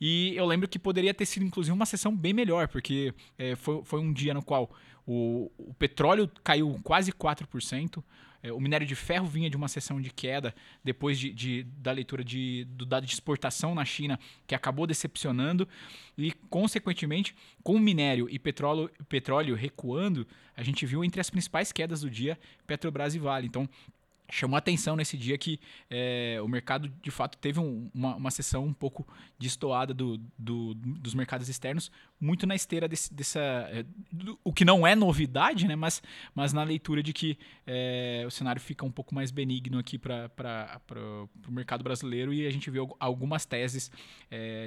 E 0.00 0.34
eu 0.36 0.44
lembro 0.44 0.68
que 0.68 0.78
poderia 0.78 1.14
ter 1.14 1.24
sido, 1.24 1.44
inclusive, 1.44 1.72
uma 1.72 1.86
sessão 1.86 2.14
bem 2.14 2.32
melhor, 2.32 2.68
porque 2.68 3.14
é, 3.38 3.56
foi, 3.56 3.82
foi 3.82 4.00
um 4.00 4.12
dia 4.12 4.34
no 4.34 4.42
qual 4.42 4.70
o, 5.06 5.50
o 5.56 5.72
petróleo 5.74 6.30
caiu 6.44 6.78
quase 6.82 7.12
4%, 7.12 8.02
é, 8.42 8.52
o 8.52 8.60
minério 8.60 8.86
de 8.86 8.94
ferro 8.94 9.26
vinha 9.26 9.50
de 9.50 9.56
uma 9.56 9.68
sessão 9.68 10.00
de 10.00 10.10
queda 10.10 10.54
depois 10.82 11.18
de, 11.18 11.32
de, 11.32 11.62
da 11.78 11.92
leitura 11.92 12.24
de, 12.24 12.64
do 12.70 12.84
dado 12.84 13.06
de 13.06 13.12
exportação 13.12 13.74
na 13.74 13.84
China, 13.84 14.18
que 14.46 14.54
acabou 14.54 14.86
decepcionando, 14.86 15.68
e, 16.16 16.32
consequentemente, 16.48 17.34
com 17.62 17.78
minério 17.78 18.28
e 18.30 18.38
petróleo, 18.38 18.90
petróleo 19.08 19.54
recuando, 19.54 20.26
a 20.56 20.62
gente 20.62 20.86
viu 20.86 21.04
entre 21.04 21.20
as 21.20 21.28
principais 21.28 21.72
quedas 21.72 22.00
do 22.00 22.10
dia 22.10 22.38
Petrobras 22.66 23.14
e 23.14 23.18
Vale. 23.18 23.46
Então, 23.46 23.68
chamou 24.30 24.56
atenção 24.56 24.96
nesse 24.96 25.16
dia 25.16 25.36
que 25.38 25.60
é, 25.90 26.38
o 26.42 26.48
mercado 26.48 26.88
de 26.88 27.10
fato 27.10 27.38
teve 27.38 27.60
um, 27.60 27.90
uma, 27.94 28.16
uma 28.16 28.30
sessão 28.30 28.64
um 28.64 28.72
pouco 28.72 29.06
destoada 29.38 29.94
do, 29.94 30.18
do, 30.38 30.74
dos 30.74 31.14
mercados 31.14 31.48
externos, 31.48 31.90
muito 32.20 32.46
na 32.46 32.54
esteira 32.54 32.88
desse, 32.88 33.12
dessa. 33.12 33.40
É, 33.40 33.84
do, 34.10 34.38
o 34.42 34.52
que 34.52 34.64
não 34.64 34.86
é 34.86 34.94
novidade, 34.94 35.66
né? 35.66 35.76
mas, 35.76 36.02
mas 36.34 36.52
na 36.52 36.62
leitura 36.62 37.02
de 37.02 37.12
que 37.12 37.38
é, 37.66 38.24
o 38.26 38.30
cenário 38.30 38.60
fica 38.60 38.84
um 38.84 38.90
pouco 38.90 39.14
mais 39.14 39.30
benigno 39.30 39.78
aqui 39.78 39.98
para 39.98 40.30
o 41.48 41.52
mercado 41.52 41.82
brasileiro 41.82 42.32
e 42.32 42.46
a 42.46 42.50
gente 42.50 42.70
vê 42.70 42.78
algumas 42.98 43.44
teses 43.44 43.90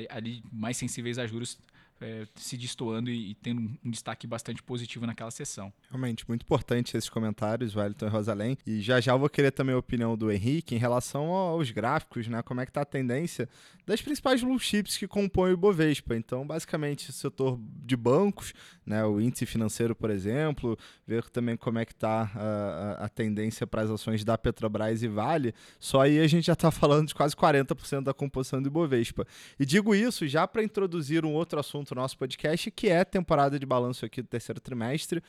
ali 0.09 0.43
mais 0.51 0.77
sensíveis 0.77 1.19
a 1.19 1.27
juros 1.27 1.57
é, 2.01 2.25
se 2.35 2.57
destoando 2.57 3.09
e, 3.09 3.31
e, 3.31 3.35
tendo 3.35 3.61
um 3.83 3.91
destaque 3.91 4.25
bastante 4.25 4.63
positivo 4.63 5.05
naquela 5.05 5.31
sessão. 5.31 5.71
Realmente, 5.89 6.27
muito 6.27 6.43
importante 6.43 6.95
esses 6.95 7.09
comentários, 7.09 7.75
Wellington 7.75 8.05
e 8.05 8.09
Rosalém. 8.09 8.57
E 8.65 8.81
já 8.81 8.99
já 8.99 9.13
eu 9.13 9.19
vou 9.19 9.29
querer 9.29 9.51
também 9.51 9.75
a 9.75 9.77
opinião 9.77 10.17
do 10.17 10.31
Henrique 10.31 10.75
em 10.75 10.77
relação 10.77 11.31
aos 11.31 11.71
gráficos, 11.71 12.27
né? 12.27 12.41
Como 12.41 12.61
é 12.61 12.65
que 12.65 12.71
está 12.71 12.81
a 12.81 12.85
tendência 12.85 13.49
das 13.89 14.01
principais 14.03 14.43
blue 14.43 14.59
chips 14.59 14.97
que 14.97 15.07
compõem 15.07 15.53
o 15.53 15.57
Bovespa. 15.57 16.15
Então, 16.15 16.45
basicamente, 16.45 17.09
o 17.09 17.13
setor 17.13 17.59
de 17.83 17.97
bancos, 17.97 18.53
né? 18.85 19.03
o 19.03 19.19
índice 19.19 19.47
financeiro, 19.47 19.95
por 19.95 20.11
exemplo, 20.11 20.77
ver 21.07 21.27
também 21.29 21.57
como 21.57 21.79
é 21.79 21.85
que 21.85 21.93
está 21.93 22.31
a, 22.35 23.05
a, 23.05 23.09
tendência 23.09 23.65
para 23.65 23.81
as 23.81 23.89
ações 23.89 24.23
da 24.23 24.37
Petrobras 24.37 25.01
e 25.01 25.07
Vale. 25.07 25.55
Só 25.79 26.01
aí 26.01 26.19
a 26.19 26.27
gente 26.27 26.45
já 26.45 26.53
está 26.53 26.69
falando 26.69 27.07
de 27.07 27.15
quase 27.15 27.35
40% 27.35 28.03
da 28.03 28.13
composição 28.13 28.61
do 28.61 28.67
Ibovespa. 28.67 29.25
E 29.59 29.65
digo 29.65 29.95
isso 29.95 30.27
já 30.27 30.47
para 30.47 30.63
introduzir 30.63 31.25
um 31.25 31.33
outro 31.33 31.59
assunto 31.59 31.88
assunto 31.89 31.95
do 31.95 32.01
nosso 32.01 32.17
podcast, 32.17 32.71
que 32.71 32.87
é 32.89 32.99
a 32.99 33.05
temporada 33.05 33.59
de 33.59 33.65
balanço 33.65 34.05
aqui 34.05 34.21
do 34.21 34.27
terceiro 34.27 34.59
trimestre. 34.59 35.23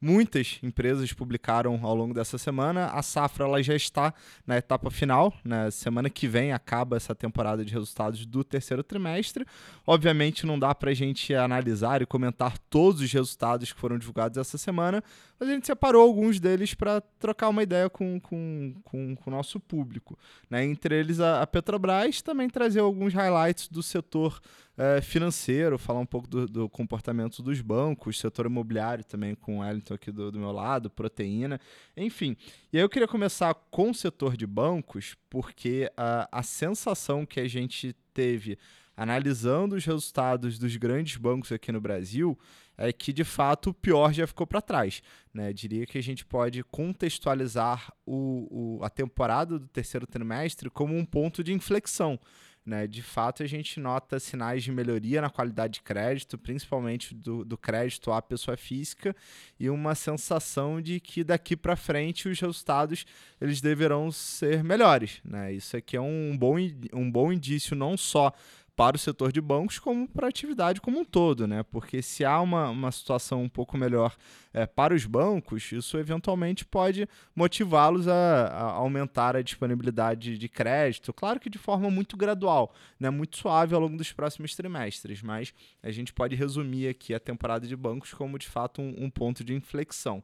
Muitas 0.00 0.58
empresas 0.64 1.12
publicaram 1.12 1.78
ao 1.80 1.94
longo 1.94 2.12
dessa 2.12 2.36
semana. 2.36 2.86
A 2.86 3.02
safra 3.02 3.44
ela 3.44 3.62
já 3.62 3.76
está 3.76 4.12
na 4.44 4.56
etapa 4.56 4.90
final. 4.90 5.32
Na 5.44 5.66
né? 5.66 5.70
semana 5.70 6.10
que 6.10 6.26
vem 6.26 6.52
acaba 6.52 6.96
essa 6.96 7.14
temporada 7.14 7.64
de 7.64 7.72
resultados 7.72 8.26
do 8.26 8.42
terceiro 8.42 8.82
trimestre. 8.82 9.46
Obviamente 9.86 10.44
não 10.44 10.58
dá 10.58 10.74
para 10.74 10.90
a 10.90 10.94
gente 10.94 11.32
analisar 11.32 12.02
e 12.02 12.06
comentar 12.06 12.58
todos 12.68 13.00
os 13.00 13.12
resultados 13.12 13.72
que 13.72 13.78
foram 13.78 13.96
divulgados 13.96 14.36
essa 14.36 14.58
semana, 14.58 15.04
mas 15.38 15.48
a 15.48 15.52
gente 15.52 15.68
separou 15.68 16.02
alguns 16.02 16.40
deles 16.40 16.74
para 16.74 17.00
trocar 17.20 17.48
uma 17.48 17.62
ideia 17.62 17.88
com, 17.88 18.18
com, 18.18 18.74
com, 18.82 19.14
com, 19.14 19.30
o 19.30 19.32
nosso 19.32 19.60
público. 19.60 20.18
Né? 20.50 20.64
Entre 20.64 20.98
eles 20.98 21.20
a, 21.20 21.42
a 21.42 21.46
Petrobras 21.46 22.20
também 22.22 22.50
trazer 22.50 22.80
alguns 22.80 23.14
highlights 23.14 23.68
do 23.68 23.84
setor 23.84 24.40
é, 24.76 25.00
financeiro, 25.00 25.78
falar 25.78 26.00
um 26.00 26.06
pouco 26.06 26.26
do, 26.26 26.46
do, 26.46 26.68
comportamento 26.68 27.42
dos 27.42 27.60
bancos, 27.60 28.18
setor 28.18 28.46
imobiliário 28.46 29.04
também 29.04 29.34
com 29.34 29.58
o 29.58 29.60
Wellington 29.60 29.94
aqui 29.94 30.10
do, 30.10 30.32
do 30.32 30.38
meu 30.38 30.52
lado, 30.52 30.88
proteína, 30.88 31.60
enfim. 31.96 32.36
E 32.72 32.78
aí 32.78 32.82
eu 32.82 32.88
queria 32.88 33.08
começar 33.08 33.54
com 33.70 33.90
o 33.90 33.94
setor 33.94 34.36
de 34.36 34.46
bancos, 34.46 35.14
porque 35.28 35.90
a, 35.96 36.28
a 36.32 36.42
sensação 36.42 37.26
que 37.26 37.38
a 37.38 37.48
gente 37.48 37.94
teve 38.14 38.58
analisando 38.96 39.74
os 39.74 39.84
resultados 39.84 40.58
dos 40.58 40.76
grandes 40.76 41.16
bancos 41.16 41.50
aqui 41.50 41.72
no 41.72 41.80
Brasil 41.80 42.38
é 42.76 42.92
que 42.92 43.12
de 43.12 43.24
fato 43.24 43.70
o 43.70 43.74
pior 43.74 44.12
já 44.12 44.26
ficou 44.26 44.46
para 44.46 44.60
trás. 44.60 45.02
Né? 45.32 45.52
Diria 45.52 45.86
que 45.86 45.98
a 45.98 46.02
gente 46.02 46.24
pode 46.24 46.62
contextualizar 46.64 47.92
o, 48.04 48.78
o, 48.80 48.84
a 48.84 48.90
temporada 48.90 49.58
do 49.58 49.68
terceiro 49.68 50.06
trimestre 50.06 50.70
como 50.70 50.96
um 50.96 51.04
ponto 51.04 51.44
de 51.44 51.52
inflexão. 51.52 52.18
Né? 52.64 52.86
De 52.86 53.02
fato, 53.02 53.42
a 53.42 53.46
gente 53.46 53.80
nota 53.80 54.20
sinais 54.20 54.62
de 54.62 54.70
melhoria 54.70 55.20
na 55.20 55.28
qualidade 55.28 55.74
de 55.74 55.82
crédito, 55.82 56.38
principalmente 56.38 57.12
do, 57.14 57.44
do 57.44 57.58
crédito 57.58 58.12
à 58.12 58.22
pessoa 58.22 58.56
física, 58.56 59.14
e 59.58 59.68
uma 59.68 59.94
sensação 59.94 60.80
de 60.80 61.00
que 61.00 61.24
daqui 61.24 61.56
para 61.56 61.74
frente 61.74 62.28
os 62.28 62.38
resultados 62.38 63.04
eles 63.40 63.60
deverão 63.60 64.12
ser 64.12 64.62
melhores. 64.62 65.20
Né? 65.24 65.52
Isso 65.52 65.76
aqui 65.76 65.96
é 65.96 66.00
um 66.00 66.36
bom, 66.38 66.56
um 66.92 67.10
bom 67.10 67.32
indício 67.32 67.74
não 67.74 67.96
só 67.96 68.32
para 68.74 68.96
o 68.96 68.98
setor 68.98 69.30
de 69.30 69.40
bancos 69.40 69.78
como 69.78 70.08
para 70.08 70.26
a 70.26 70.30
atividade 70.30 70.80
como 70.80 71.00
um 71.00 71.04
todo, 71.04 71.46
né? 71.46 71.62
Porque 71.62 72.00
se 72.00 72.24
há 72.24 72.40
uma, 72.40 72.70
uma 72.70 72.90
situação 72.90 73.42
um 73.42 73.48
pouco 73.48 73.76
melhor 73.76 74.16
é, 74.52 74.66
para 74.66 74.94
os 74.94 75.04
bancos, 75.04 75.70
isso 75.72 75.98
eventualmente 75.98 76.64
pode 76.64 77.08
motivá-los 77.34 78.08
a, 78.08 78.46
a, 78.46 78.62
aumentar 78.72 79.36
a 79.36 79.42
disponibilidade 79.42 80.38
de 80.38 80.48
crédito, 80.48 81.12
claro 81.12 81.38
que 81.38 81.50
de 81.50 81.58
forma 81.58 81.90
muito 81.90 82.16
gradual, 82.16 82.74
né? 82.98 83.10
muito 83.10 83.36
suave 83.36 83.74
ao 83.74 83.80
longo 83.80 83.96
dos 83.96 84.12
próximos 84.12 84.54
trimestres, 84.54 85.22
mas 85.22 85.52
a 85.82 85.90
gente 85.90 86.12
pode 86.12 86.34
resumir 86.34 86.88
aqui 86.88 87.14
a 87.14 87.20
temporada 87.20 87.66
de 87.66 87.76
bancos 87.76 88.14
como 88.14 88.38
de 88.38 88.48
fato 88.48 88.80
um, 88.80 88.94
um 89.04 89.10
ponto 89.10 89.44
de 89.44 89.54
inflexão. 89.54 90.22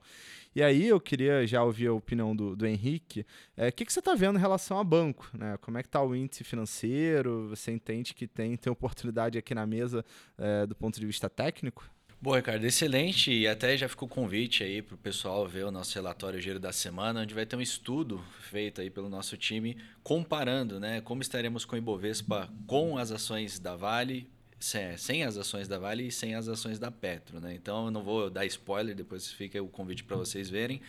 E 0.58 0.62
aí 0.64 0.88
eu 0.88 1.00
queria 1.00 1.46
já 1.46 1.62
ouvir 1.62 1.86
a 1.86 1.92
opinião 1.92 2.34
do, 2.34 2.56
do 2.56 2.66
Henrique. 2.66 3.24
É, 3.56 3.68
o 3.68 3.72
que, 3.72 3.84
que 3.84 3.92
você 3.92 4.00
está 4.00 4.16
vendo 4.16 4.40
em 4.40 4.40
relação 4.40 4.76
a 4.76 4.82
banco? 4.82 5.30
Né? 5.32 5.56
Como 5.60 5.78
é 5.78 5.82
que 5.82 5.88
está 5.88 6.02
o 6.02 6.16
índice 6.16 6.42
financeiro? 6.42 7.48
Você 7.50 7.70
entende 7.70 8.12
que 8.12 8.26
tem, 8.26 8.56
tem 8.56 8.68
oportunidade 8.68 9.38
aqui 9.38 9.54
na 9.54 9.64
mesa 9.64 10.04
é, 10.36 10.66
do 10.66 10.74
ponto 10.74 10.98
de 10.98 11.06
vista 11.06 11.30
técnico? 11.30 11.88
Bom, 12.20 12.34
Ricardo, 12.34 12.64
excelente. 12.64 13.30
E 13.30 13.46
até 13.46 13.76
já 13.76 13.88
ficou 13.88 14.08
o 14.08 14.10
convite 14.10 14.64
aí 14.64 14.82
para 14.82 14.96
o 14.96 14.98
pessoal 14.98 15.46
ver 15.46 15.64
o 15.64 15.70
nosso 15.70 15.94
relatório 15.94 16.40
Giro 16.40 16.58
da 16.58 16.72
Semana, 16.72 17.20
onde 17.20 17.34
vai 17.34 17.46
ter 17.46 17.54
um 17.54 17.60
estudo 17.60 18.20
feito 18.40 18.80
aí 18.80 18.90
pelo 18.90 19.08
nosso 19.08 19.36
time 19.36 19.76
comparando 20.02 20.80
né, 20.80 21.00
como 21.02 21.22
estaremos 21.22 21.64
com 21.64 21.76
o 21.76 21.78
Ibovespa 21.78 22.52
com 22.66 22.98
as 22.98 23.12
ações 23.12 23.60
da 23.60 23.76
Vale, 23.76 24.28
sem 24.60 25.24
as 25.24 25.36
ações 25.36 25.68
da 25.68 25.78
Vale 25.78 26.08
e 26.08 26.12
sem 26.12 26.34
as 26.34 26.48
ações 26.48 26.78
da 26.78 26.90
Petro. 26.90 27.40
Né? 27.40 27.54
Então 27.54 27.86
eu 27.86 27.90
não 27.90 28.02
vou 28.02 28.28
dar 28.28 28.44
spoiler, 28.46 28.94
depois 28.94 29.30
fica 29.30 29.62
o 29.62 29.68
convite 29.68 30.04
para 30.04 30.16
vocês 30.16 30.50
verem. 30.50 30.80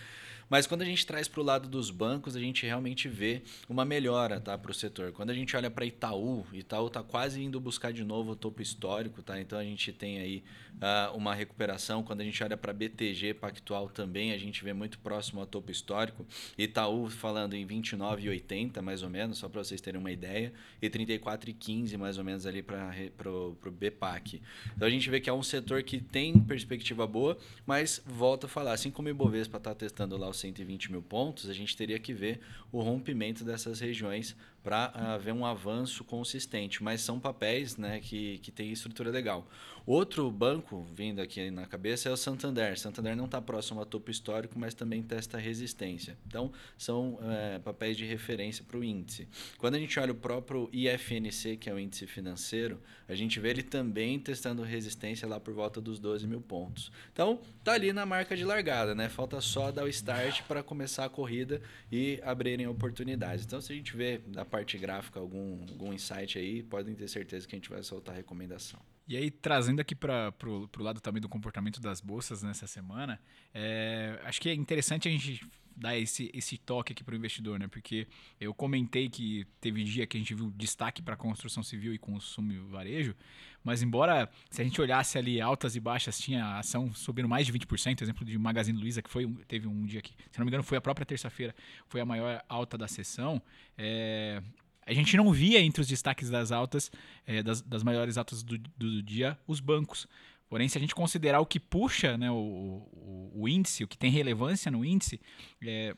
Mas 0.50 0.66
quando 0.66 0.82
a 0.82 0.86
gente 0.86 1.06
traz 1.06 1.28
para 1.28 1.40
o 1.40 1.44
lado 1.44 1.70
dos 1.70 1.92
bancos, 1.92 2.36
a 2.36 2.40
gente 2.40 2.66
realmente 2.66 3.08
vê 3.08 3.44
uma 3.70 3.86
melhora 3.86 4.40
tá, 4.40 4.58
para 4.58 4.72
o 4.72 4.74
setor. 4.74 5.12
Quando 5.12 5.30
a 5.30 5.34
gente 5.34 5.56
olha 5.56 5.70
para 5.70 5.86
Itaú, 5.86 6.46
Itaú 6.52 6.88
está 6.88 7.04
quase 7.04 7.42
indo 7.44 7.60
buscar 7.60 7.94
de 7.94 8.04
novo 8.04 8.32
o 8.32 8.36
topo 8.36 8.62
histórico, 8.62 9.22
tá? 9.22 9.40
então 9.40 9.60
a 9.60 9.64
gente 9.64 9.94
tem 9.94 10.20
aí 10.20 10.44
uh, 10.78 11.16
uma 11.16 11.36
recuperação. 11.36 12.02
Quando 12.02 12.22
a 12.22 12.24
gente 12.24 12.44
olha 12.44 12.58
para 12.58 12.74
BTG 12.74 13.36
Pactual 13.36 13.90
também, 13.90 14.32
a 14.32 14.38
gente 14.40 14.64
vê 14.64 14.74
muito 14.74 14.98
próximo 15.00 15.40
ao 15.40 15.46
topo 15.46 15.72
histórico. 15.72 16.26
Itaú 16.58 17.10
falando 17.10 17.54
em 17.54 17.66
29,80 17.68 18.82
mais 18.82 19.04
ou 19.04 19.10
menos, 19.10 19.38
só 19.38 19.48
para 19.48 19.64
vocês 19.64 19.80
terem 19.80 20.00
uma 20.00 20.12
ideia, 20.12 20.52
e 20.82 20.90
34,15 20.90 21.96
mais 21.98 22.18
ou 22.18 22.24
menos 22.24 22.48
ali 22.48 22.64
para 22.64 23.32
o 23.32 23.56
BPAC. 23.72 24.42
Então 24.76 24.88
a 24.88 24.92
gente 24.92 25.08
vê 25.12 25.20
que 25.20 25.30
é 25.30 25.34
um 25.34 25.44
setor 25.44 25.84
que 25.84 26.00
tem 26.00 26.40
perspectiva 26.40 27.06
boa, 27.06 27.38
mas 27.68 28.02
volta 28.06 28.48
a 28.48 28.50
falar, 28.50 28.74
assim 28.74 28.90
como 28.90 29.08
o 29.08 29.12
Ibovespa 29.12 29.58
está 29.58 29.76
testando 29.76 30.18
lá 30.18 30.28
120 30.40 30.92
mil 30.92 31.02
pontos, 31.02 31.50
a 31.50 31.54
gente 31.54 31.76
teria 31.76 32.00
que 32.00 32.14
ver 32.14 32.40
o 32.72 32.82
rompimento 32.82 33.44
dessas 33.44 33.80
regiões 33.80 34.36
para 34.64 34.86
haver 35.14 35.34
um 35.34 35.46
avanço 35.46 36.04
consistente. 36.04 36.84
Mas 36.84 37.02
são 37.02 37.20
papéis 37.20 37.78
né, 37.78 38.00
que, 38.00 38.40
que 38.40 38.52
têm 38.52 38.72
estrutura 38.72 39.10
legal. 39.10 39.48
Outro 39.86 40.30
banco 40.30 40.86
vindo 40.94 41.20
aqui 41.20 41.50
na 41.50 41.66
cabeça 41.66 42.10
é 42.10 42.12
o 42.12 42.18
Santander. 42.18 42.78
Santander 42.78 43.16
não 43.16 43.26
está 43.26 43.42
próximo 43.42 43.80
ao 43.80 43.86
topo 43.88 44.12
histórico, 44.12 44.60
mas 44.60 44.76
também 44.76 45.02
testa 45.02 45.38
resistência. 45.40 46.16
Então, 46.28 46.52
são 46.78 47.18
é, 47.24 47.58
papéis 47.58 47.98
de 47.98 48.06
referência 48.06 48.64
para 48.64 48.78
o 48.78 48.84
índice. 48.84 49.28
Quando 49.58 49.74
a 49.76 49.80
gente 49.80 50.00
olha 50.00 50.12
o 50.12 50.16
próprio 50.16 50.70
IFNC, 50.72 51.58
que 51.58 51.70
é 51.70 51.74
o 51.74 51.80
índice 51.80 52.06
financeiro, 52.06 52.80
a 53.08 53.16
gente 53.16 53.40
vê 53.40 53.50
ele 53.50 53.64
também 53.64 54.20
testando 54.20 54.62
resistência 54.62 55.28
lá 55.28 55.40
por 55.40 55.56
volta 55.56 55.82
dos 55.82 55.98
12 55.98 56.28
mil 56.28 56.42
pontos. 56.42 56.92
Então, 57.12 57.42
tá 57.64 57.74
ali 57.74 57.92
na 57.92 58.06
marca 58.06 58.38
de 58.38 58.44
largada, 58.44 58.94
né? 58.94 59.10
Falta 59.10 59.42
só 59.42 59.72
dar 59.72 59.86
o 59.86 59.88
start 59.88 60.44
para 60.44 60.62
começar 60.62 61.06
a 61.06 61.10
corrida 61.10 61.62
e 61.92 62.20
abrirem 62.24 62.68
oportunidades. 62.68 63.44
Então, 63.44 63.60
se 63.60 63.74
a 63.74 63.76
gente 63.76 63.98
vê 63.98 64.20
da 64.28 64.46
parte 64.46 64.59
gráfica 64.78 65.20
algum, 65.20 65.62
algum 65.70 65.94
insight 65.94 66.38
aí, 66.38 66.64
podem 66.64 66.96
ter 66.96 67.08
certeza 67.08 67.48
que 67.48 67.56
a 67.56 67.58
gente 67.58 67.70
vai 67.70 67.84
soltar 67.84 68.16
recomendação. 68.16 68.80
E 69.08 69.18
aí, 69.18 69.32
trazendo 69.32 69.80
aqui 69.80 69.96
para 69.96 70.34
o 70.46 70.84
lado 70.84 71.02
também 71.02 71.22
do 71.22 71.28
comportamento 71.28 71.82
das 71.82 72.00
bolsas 72.00 72.44
nessa 72.44 72.68
semana, 72.68 73.20
é, 73.54 74.20
acho 74.24 74.40
que 74.40 74.50
é 74.50 74.54
interessante 74.54 75.08
a 75.08 75.12
gente 75.12 75.42
dar 75.76 75.98
esse, 75.98 76.30
esse 76.34 76.58
toque 76.58 76.92
aqui 76.92 77.04
para 77.04 77.14
o 77.14 77.18
investidor, 77.18 77.58
né? 77.58 77.68
Porque 77.68 78.06
eu 78.40 78.54
comentei 78.54 79.10
que 79.10 79.48
teve 79.62 79.84
dia 79.84 80.06
que 80.06 80.18
a 80.18 80.20
gente 80.20 80.36
viu 80.36 80.52
destaque 80.52 81.02
para 81.02 81.16
construção 81.16 81.64
civil 81.64 81.94
e 81.94 81.98
consumo 81.98 82.52
e 82.52 82.58
varejo, 82.58 83.16
mas 83.64 83.82
embora 83.82 84.30
se 84.50 84.62
a 84.62 84.64
gente 84.64 84.80
olhasse 84.82 85.18
ali 85.18 85.42
altas 85.42 85.76
e 85.76 85.80
baixas, 85.80 86.20
tinha 86.20 86.58
ação 86.58 86.94
subindo 86.94 87.28
mais 87.28 87.46
de 87.46 87.54
20%, 87.54 88.02
exemplo 88.02 88.26
de 88.26 88.38
Magazine 88.38 88.80
Luiza, 88.80 89.02
que 89.02 89.10
foi 89.10 89.28
teve 89.48 89.68
um 89.68 89.86
dia 89.86 90.02
que, 90.02 90.12
se 90.32 90.40
não 90.40 90.46
me 90.46 90.50
engano, 90.50 90.64
foi 90.64 90.78
a 90.78 90.82
própria 90.82 91.06
terça-feira, 91.06 91.54
foi 91.88 92.02
a 92.02 92.06
maior 92.06 92.44
alta 92.48 92.78
da 92.78 92.88
sessão. 92.88 93.42
É, 93.78 94.42
a 94.86 94.94
gente 94.94 95.16
não 95.16 95.32
via 95.32 95.62
entre 95.62 95.82
os 95.82 95.88
destaques 95.88 96.30
das 96.30 96.52
altas, 96.52 96.92
é, 97.26 97.44
das, 97.44 97.62
das, 97.62 97.84
maiores 97.84 98.18
altas 98.18 98.42
do, 98.42 98.58
do, 98.58 98.70
do, 98.78 99.04
dia, 99.04 99.38
os 99.46 99.60
bancos. 99.60 100.08
Porém, 100.50 100.68
se 100.68 100.78
a 100.80 100.82
gente 100.82 100.96
considerar 100.96 101.40
o 101.40 101.46
que 101.46 101.60
puxa 101.60 102.18
né, 102.18 102.32
o, 102.32 102.36
o, 102.36 103.32
o 103.36 103.48
índice, 103.48 103.84
o 103.84 103.88
que 103.88 103.98
tem 103.98 104.10
relevância 104.10 104.72
no 104.72 104.84
índice, 104.84 105.22
é, 105.62 105.96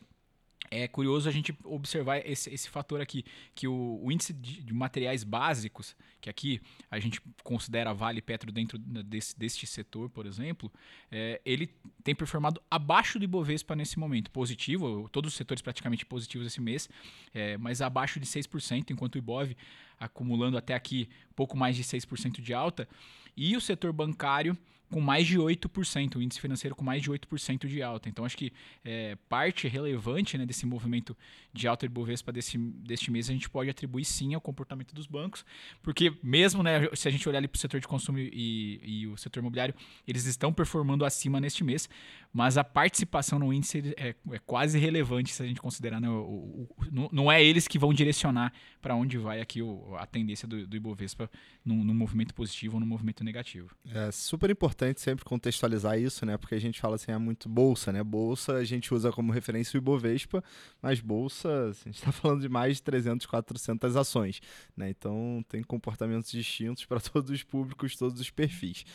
é 0.71 0.87
curioso 0.87 1.27
a 1.27 1.31
gente 1.31 1.53
observar 1.65 2.25
esse, 2.25 2.49
esse 2.49 2.69
fator 2.69 3.01
aqui, 3.01 3.25
que 3.53 3.67
o, 3.67 3.99
o 4.01 4.09
índice 4.09 4.31
de, 4.31 4.63
de, 4.63 4.73
materiais 4.73 5.21
básicos, 5.21 5.93
que 6.21 6.29
aqui 6.29 6.61
a 6.89 6.97
gente 6.97 7.21
considera 7.43 7.93
Vale 7.93 8.21
Petro 8.21 8.53
dentro 8.53 8.77
desse, 8.77 9.37
deste 9.37 9.67
setor, 9.67 10.09
por 10.09 10.25
exemplo, 10.25 10.71
é, 11.11 11.41
ele 11.43 11.69
tem 12.05 12.15
performado 12.15 12.61
abaixo 12.71 13.19
do 13.19 13.25
Ibovespa 13.25 13.75
nesse 13.75 13.99
momento, 13.99 14.31
positivo, 14.31 15.09
todos 15.11 15.33
os 15.33 15.37
setores 15.37 15.61
praticamente 15.61 16.05
positivos 16.05 16.47
esse 16.47 16.61
mês, 16.61 16.89
é, 17.33 17.57
mas 17.57 17.81
abaixo 17.81 18.17
de 18.17 18.25
6%, 18.25 18.91
enquanto 18.91 19.15
o 19.15 19.17
Ibov 19.17 19.53
acumulando 19.99 20.57
até 20.57 20.73
aqui 20.73 21.09
pouco 21.35 21.57
mais 21.57 21.75
de 21.75 21.83
6% 21.83 22.39
de 22.39 22.53
alta, 22.53 22.87
e 23.35 23.57
o 23.57 23.61
setor 23.61 23.91
bancário 23.91 24.57
com 24.91 24.99
mais 24.99 25.25
de 25.25 25.39
8%, 25.39 26.17
o 26.17 26.21
índice 26.21 26.39
financeiro 26.39 26.75
com 26.75 26.83
mais 26.83 27.01
de 27.01 27.09
8% 27.09 27.65
de 27.65 27.81
alta. 27.81 28.09
Então, 28.09 28.25
acho 28.25 28.37
que 28.37 28.51
é, 28.83 29.15
parte 29.29 29.67
relevante 29.67 30.37
né, 30.37 30.45
desse 30.45 30.65
movimento 30.65 31.15
de 31.53 31.67
alta 31.67 31.87
de 31.87 31.93
Bovespa 31.93 32.31
desse, 32.31 32.57
deste 32.57 33.09
mês 33.09 33.29
a 33.29 33.33
gente 33.33 33.49
pode 33.49 33.69
atribuir 33.69 34.05
sim 34.05 34.33
ao 34.33 34.41
comportamento 34.41 34.93
dos 34.93 35.07
bancos, 35.07 35.45
porque 35.81 36.13
mesmo 36.21 36.61
né, 36.61 36.89
se 36.93 37.07
a 37.07 37.11
gente 37.11 37.27
olhar 37.27 37.41
para 37.47 37.55
o 37.55 37.59
setor 37.59 37.79
de 37.79 37.87
consumo 37.87 38.19
e, 38.19 38.79
e, 38.83 39.07
o 39.07 39.17
setor 39.17 39.39
imobiliário, 39.39 39.73
eles 40.07 40.25
estão 40.25 40.53
performando 40.53 41.05
acima 41.05 41.39
neste 41.39 41.63
mês, 41.63 41.89
mas 42.33 42.57
a 42.57 42.63
participação 42.63 43.37
no 43.37 43.51
índice 43.51 43.93
é, 43.97 44.15
é 44.31 44.39
quase 44.45 44.79
relevante 44.79 45.33
se 45.33 45.43
a 45.43 45.45
gente 45.45 45.59
considerar, 45.59 45.99
né, 45.99 46.09
o, 46.09 46.67
o, 46.67 46.69
não 47.11 47.31
é 47.31 47.43
eles 47.43 47.67
que 47.67 47.77
vão 47.77 47.93
direcionar 47.93 48.53
para 48.81 48.95
onde 48.95 49.17
vai 49.17 49.41
aqui 49.41 49.61
o, 49.61 49.95
a 49.97 50.05
tendência 50.05 50.47
do, 50.47 50.65
do 50.65 50.75
Ibovespa 50.75 51.29
no, 51.65 51.75
movimento 51.93 52.33
positivo 52.33 52.75
ou 52.75 52.79
no 52.79 52.85
movimento 52.85 53.23
negativo. 53.23 53.75
É 53.93 54.11
super 54.11 54.49
importante 54.49 55.01
sempre 55.01 55.25
contextualizar 55.25 55.99
isso, 55.99 56.25
né? 56.25 56.37
Porque 56.37 56.55
a 56.55 56.59
gente 56.59 56.79
fala 56.79 56.95
assim, 56.95 57.11
é 57.11 57.17
muito 57.17 57.49
bolsa, 57.49 57.91
né? 57.91 58.03
Bolsa 58.03 58.53
a 58.53 58.63
gente 58.63 58.93
usa 58.93 59.11
como 59.11 59.31
referência 59.31 59.77
o 59.77 59.81
Ibovespa, 59.81 60.43
mas 60.81 60.99
bolsa, 60.99 61.69
a 61.69 61.73
gente 61.73 61.95
está 61.95 62.11
falando 62.11 62.41
de 62.41 62.49
mais 62.49 62.77
de 62.77 62.83
300, 62.83 63.25
400 63.25 63.95
ações, 63.95 64.41
né? 64.75 64.89
Então 64.89 65.43
tem 65.49 65.61
comportamentos 65.63 66.31
distintos 66.31 66.85
para 66.85 66.99
todos 67.01 67.29
os 67.29 67.43
públicos, 67.43 67.95
todos 67.95 68.19
os 68.19 68.29
perfis. 68.29 68.85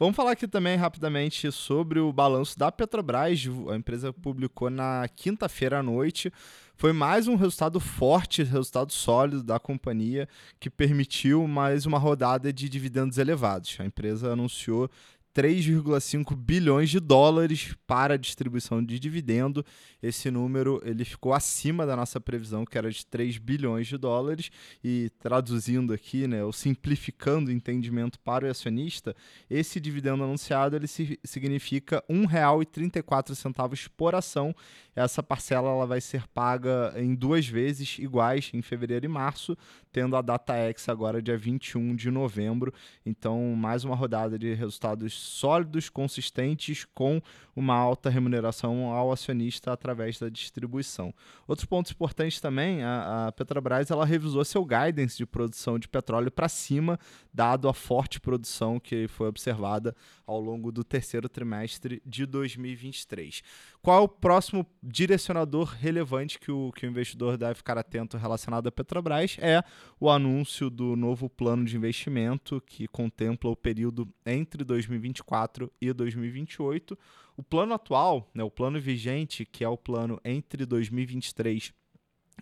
Vamos 0.00 0.16
falar 0.16 0.30
aqui 0.30 0.48
também 0.48 0.78
rapidamente 0.78 1.52
sobre 1.52 2.00
o 2.00 2.10
balanço 2.10 2.58
da 2.58 2.72
Petrobras. 2.72 3.46
A 3.70 3.76
empresa 3.76 4.10
publicou 4.14 4.70
na 4.70 5.06
quinta-feira 5.14 5.80
à 5.80 5.82
noite. 5.82 6.32
Foi 6.74 6.90
mais 6.90 7.28
um 7.28 7.36
resultado 7.36 7.78
forte, 7.78 8.42
resultado 8.42 8.94
sólido 8.94 9.42
da 9.42 9.60
companhia, 9.60 10.26
que 10.58 10.70
permitiu 10.70 11.46
mais 11.46 11.84
uma 11.84 11.98
rodada 11.98 12.50
de 12.50 12.66
dividendos 12.66 13.18
elevados. 13.18 13.76
A 13.78 13.84
empresa 13.84 14.32
anunciou 14.32 14.90
3,5 15.34 16.34
bilhões 16.34 16.90
de 16.90 16.98
dólares 16.98 17.74
para 17.86 18.18
distribuição 18.18 18.84
de 18.84 18.98
dividendo. 18.98 19.64
Esse 20.02 20.30
número 20.30 20.82
ele 20.84 21.04
ficou 21.04 21.32
acima 21.32 21.86
da 21.86 21.94
nossa 21.94 22.20
previsão, 22.20 22.64
que 22.64 22.76
era 22.76 22.90
de 22.90 23.06
3 23.06 23.38
bilhões 23.38 23.86
de 23.86 23.96
dólares. 23.96 24.50
E 24.82 25.10
traduzindo 25.20 25.92
aqui, 25.92 26.26
né, 26.26 26.42
ou 26.42 26.52
simplificando 26.52 27.50
o 27.50 27.52
entendimento 27.52 28.18
para 28.20 28.46
o 28.46 28.50
acionista, 28.50 29.14
esse 29.48 29.78
dividendo 29.78 30.24
anunciado 30.24 30.74
ele 30.74 30.88
significa 30.88 32.02
R$ 32.08 32.16
1,34 32.16 33.88
por 33.96 34.14
ação. 34.14 34.54
Essa 34.96 35.22
parcela 35.22 35.70
ela 35.70 35.86
vai 35.86 36.00
ser 36.00 36.26
paga 36.28 36.92
em 36.96 37.14
duas 37.14 37.46
vezes 37.46 37.98
iguais, 37.98 38.50
em 38.52 38.62
fevereiro 38.62 39.06
e 39.06 39.08
março, 39.08 39.56
tendo 39.92 40.16
a 40.16 40.22
data 40.22 40.54
X 40.54 40.88
agora 40.88 41.22
dia 41.22 41.38
21 41.38 41.94
de 41.94 42.10
novembro. 42.10 42.74
Então, 43.06 43.54
mais 43.54 43.84
uma 43.84 43.94
rodada 43.94 44.36
de 44.38 44.52
resultados 44.54 45.19
sólidos, 45.20 45.88
consistentes, 45.88 46.86
com 46.94 47.20
uma 47.54 47.74
alta 47.74 48.08
remuneração 48.08 48.86
ao 48.86 49.12
acionista 49.12 49.72
através 49.72 50.18
da 50.18 50.28
distribuição. 50.28 51.14
Outros 51.46 51.66
pontos 51.66 51.92
importantes 51.92 52.40
também, 52.40 52.82
a, 52.82 53.28
a 53.28 53.32
Petrobras 53.32 53.90
ela 53.90 54.04
revisou 54.04 54.44
seu 54.44 54.64
guidance 54.64 55.16
de 55.16 55.26
produção 55.26 55.78
de 55.78 55.88
petróleo 55.88 56.30
para 56.30 56.48
cima, 56.48 56.98
dado 57.32 57.68
a 57.68 57.74
forte 57.74 58.20
produção 58.20 58.80
que 58.80 59.06
foi 59.08 59.28
observada 59.28 59.94
ao 60.26 60.40
longo 60.40 60.70
do 60.70 60.84
terceiro 60.84 61.28
trimestre 61.28 62.00
de 62.06 62.24
2023. 62.24 63.42
Qual 63.82 63.98
é 63.98 64.02
o 64.02 64.08
próximo 64.08 64.66
direcionador 64.82 65.74
relevante 65.78 66.38
que 66.38 66.52
o, 66.52 66.70
que 66.72 66.86
o 66.86 66.88
investidor 66.88 67.36
deve 67.36 67.54
ficar 67.54 67.76
atento 67.76 68.16
relacionado 68.16 68.66
à 68.66 68.72
Petrobras? 68.72 69.36
É 69.40 69.62
o 69.98 70.08
anúncio 70.08 70.70
do 70.70 70.96
novo 70.96 71.28
plano 71.28 71.64
de 71.64 71.76
investimento 71.76 72.60
que 72.60 72.86
contempla 72.88 73.50
o 73.50 73.56
período 73.56 74.08
entre 74.24 74.64
2024 75.10 75.72
e 75.80 75.92
2028. 75.92 76.98
O 77.36 77.42
plano 77.42 77.74
atual, 77.74 78.30
né, 78.34 78.42
o 78.42 78.50
plano 78.50 78.80
vigente, 78.80 79.44
que 79.44 79.64
é 79.64 79.68
o 79.68 79.76
plano 79.76 80.20
entre 80.24 80.64
2023 80.64 81.72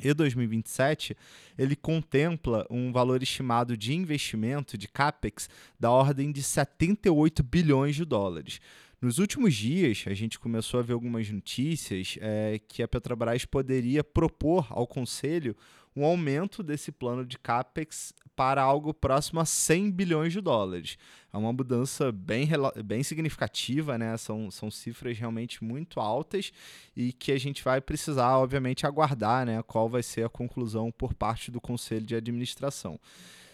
e 0.00 0.14
2027, 0.14 1.16
ele 1.56 1.74
contempla 1.74 2.64
um 2.70 2.92
valor 2.92 3.22
estimado 3.22 3.76
de 3.76 3.94
investimento 3.94 4.78
de 4.78 4.86
capex 4.86 5.48
da 5.78 5.90
ordem 5.90 6.30
de 6.30 6.42
78 6.42 7.42
bilhões 7.42 7.96
de 7.96 8.04
dólares. 8.04 8.60
Nos 9.00 9.18
últimos 9.18 9.54
dias, 9.54 10.04
a 10.08 10.14
gente 10.14 10.38
começou 10.38 10.80
a 10.80 10.82
ver 10.82 10.92
algumas 10.92 11.30
notícias 11.30 12.16
é, 12.20 12.60
que 12.66 12.82
a 12.82 12.88
Petrobras 12.88 13.44
poderia 13.44 14.02
propor 14.02 14.66
ao 14.70 14.88
Conselho 14.88 15.56
um 15.94 16.04
aumento 16.04 16.62
desse 16.62 16.90
plano 16.92 17.24
de 17.24 17.38
capex 17.38 18.12
para 18.38 18.62
algo 18.62 18.94
próximo 18.94 19.40
a 19.40 19.44
100 19.44 19.90
bilhões 19.90 20.32
de 20.32 20.40
dólares. 20.40 20.96
É 21.32 21.36
uma 21.36 21.52
mudança 21.52 22.12
bem, 22.12 22.48
bem 22.84 23.02
significativa, 23.02 23.98
né? 23.98 24.16
São, 24.16 24.48
são 24.48 24.70
cifras 24.70 25.18
realmente 25.18 25.64
muito 25.64 25.98
altas 25.98 26.52
e 26.96 27.12
que 27.12 27.32
a 27.32 27.38
gente 27.38 27.64
vai 27.64 27.80
precisar, 27.80 28.38
obviamente, 28.38 28.86
aguardar 28.86 29.44
né? 29.44 29.60
qual 29.66 29.88
vai 29.88 30.04
ser 30.04 30.24
a 30.24 30.28
conclusão 30.28 30.92
por 30.92 31.14
parte 31.14 31.50
do 31.50 31.60
Conselho 31.60 32.06
de 32.06 32.14
Administração. 32.14 33.00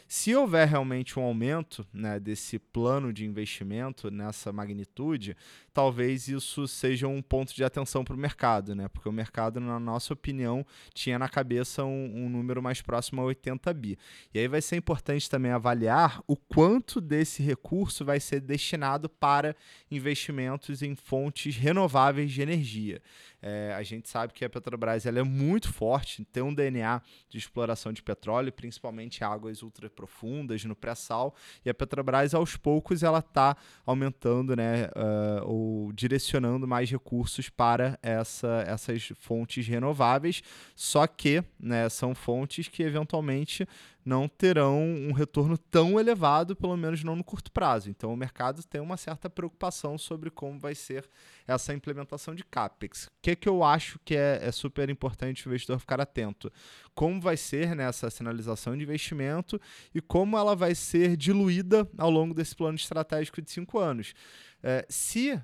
Se 0.07 0.35
houver 0.35 0.69
realmente 0.69 1.19
um 1.19 1.23
aumento 1.23 1.87
né, 1.93 2.21
desse 2.21 2.59
plano 2.59 3.13
de 3.13 3.25
investimento 3.25 4.11
nessa 4.11 4.53
magnitude, 4.53 5.37
talvez 5.73 6.29
isso 6.29 6.69
seja 6.69 7.09
um 7.09 7.23
ponto 7.23 7.55
de 7.55 7.65
atenção 7.65 8.05
para 8.05 8.15
o 8.15 8.19
mercado, 8.19 8.75
né? 8.75 8.87
porque 8.89 9.09
o 9.09 9.13
mercado, 9.13 9.59
na 9.61 9.81
nossa 9.81 10.13
opinião, 10.13 10.65
tinha 10.93 11.19
na 11.19 11.29
cabeça 11.29 11.85
um, 11.85 12.25
um, 12.25 12.29
número 12.29 12.63
mais 12.63 12.83
próximo 12.83 13.23
a 13.23 13.25
80 13.25 13.73
bi. 13.75 13.99
E 14.33 14.39
aí 14.39 14.47
vai 14.47 14.61
ser 14.63 14.77
importante 14.77 15.29
também 15.29 15.51
avaliar 15.51 16.23
o 16.27 16.37
quanto 16.37 17.01
desse 17.01 17.43
recurso 17.43 18.05
vai 18.05 18.21
ser 18.21 18.41
destinado 18.41 19.09
para 19.09 19.57
investimentos 19.91 20.83
em 20.83 20.95
fontes 20.95 21.57
renováveis 21.57 22.31
de 22.31 22.43
energia. 22.43 23.01
É, 23.47 23.75
a 23.75 23.83
gente 23.83 24.09
sabe 24.09 24.33
que 24.33 24.43
a 24.43 24.49
Petrobras 24.49 25.05
ela 25.05 25.19
é 25.19 25.23
muito 25.23 25.71
forte, 25.71 26.25
tem 26.25 26.43
um 26.43 26.55
DNA 26.55 27.03
de 27.29 27.37
exploração 27.37 27.93
de 27.93 28.03
petróleo, 28.03 28.51
principalmente 28.51 29.23
águas 29.23 29.63
ultra 29.63 29.91
profundas 29.91 30.65
no 30.65 30.75
pré-sal, 30.75 31.35
e 31.63 31.69
a 31.69 31.75
Petrobras 31.75 32.33
aos 32.33 32.57
poucos 32.57 33.03
ela 33.03 33.19
está 33.19 33.55
aumentando, 33.85 34.57
né, 34.57 34.87
uh, 34.87 35.45
ou 35.45 35.93
direcionando 35.93 36.67
mais 36.67 36.91
recursos 36.91 37.51
para 37.51 37.99
essa, 38.03 38.65
essas 38.67 39.13
fontes 39.19 39.67
renováveis, 39.67 40.43
só 40.75 41.07
que 41.07 41.45
né, 41.61 41.87
são 41.91 42.15
fontes 42.15 42.67
que 42.67 42.83
eventualmente 42.83 43.69
não 44.05 44.29
terão 44.29 44.81
um 44.83 45.13
retorno 45.13 45.57
tão 45.57 45.99
elevado, 45.99 46.55
pelo 46.55 46.77
menos 46.77 47.03
não 47.03 47.17
no 47.17 47.25
curto 47.25 47.51
prazo. 47.51 47.89
Então 47.89 48.13
o 48.13 48.17
mercado 48.17 48.63
tem 48.65 48.81
uma 48.81 48.97
certa 48.97 49.31
preocupação 49.31 49.97
sobre 49.97 50.31
como 50.31 50.59
vai 50.59 50.75
ser 50.75 51.09
essa 51.47 51.73
implementação 51.73 52.35
de 52.35 52.45
CAPEX. 52.45 53.07
O 53.07 53.11
que, 53.23 53.35
que 53.35 53.49
eu 53.49 53.65
acho 53.65 53.99
que 54.05 54.15
é, 54.15 54.41
é 54.43 54.53
super 54.53 54.91
importante 54.91 55.47
o 55.47 55.49
investidor 55.49 55.79
ficar 55.79 56.01
atento? 56.01 56.53
Como 56.95 57.21
vai 57.21 57.37
ser 57.37 57.75
nessa 57.75 58.07
né, 58.07 58.11
sinalização 58.11 58.77
de 58.77 58.83
investimento 58.83 59.61
e 59.95 60.01
como 60.01 60.37
ela 60.37 60.55
vai 60.55 60.75
ser 60.75 61.17
diluída 61.17 61.89
ao 61.97 62.11
longo 62.11 62.35
desse 62.35 62.55
plano 62.55 62.77
estratégico 62.77 63.41
de 63.41 63.51
cinco 63.51 63.79
anos. 63.79 64.15
É, 64.67 64.87
se 64.89 65.35
uh, 65.35 65.43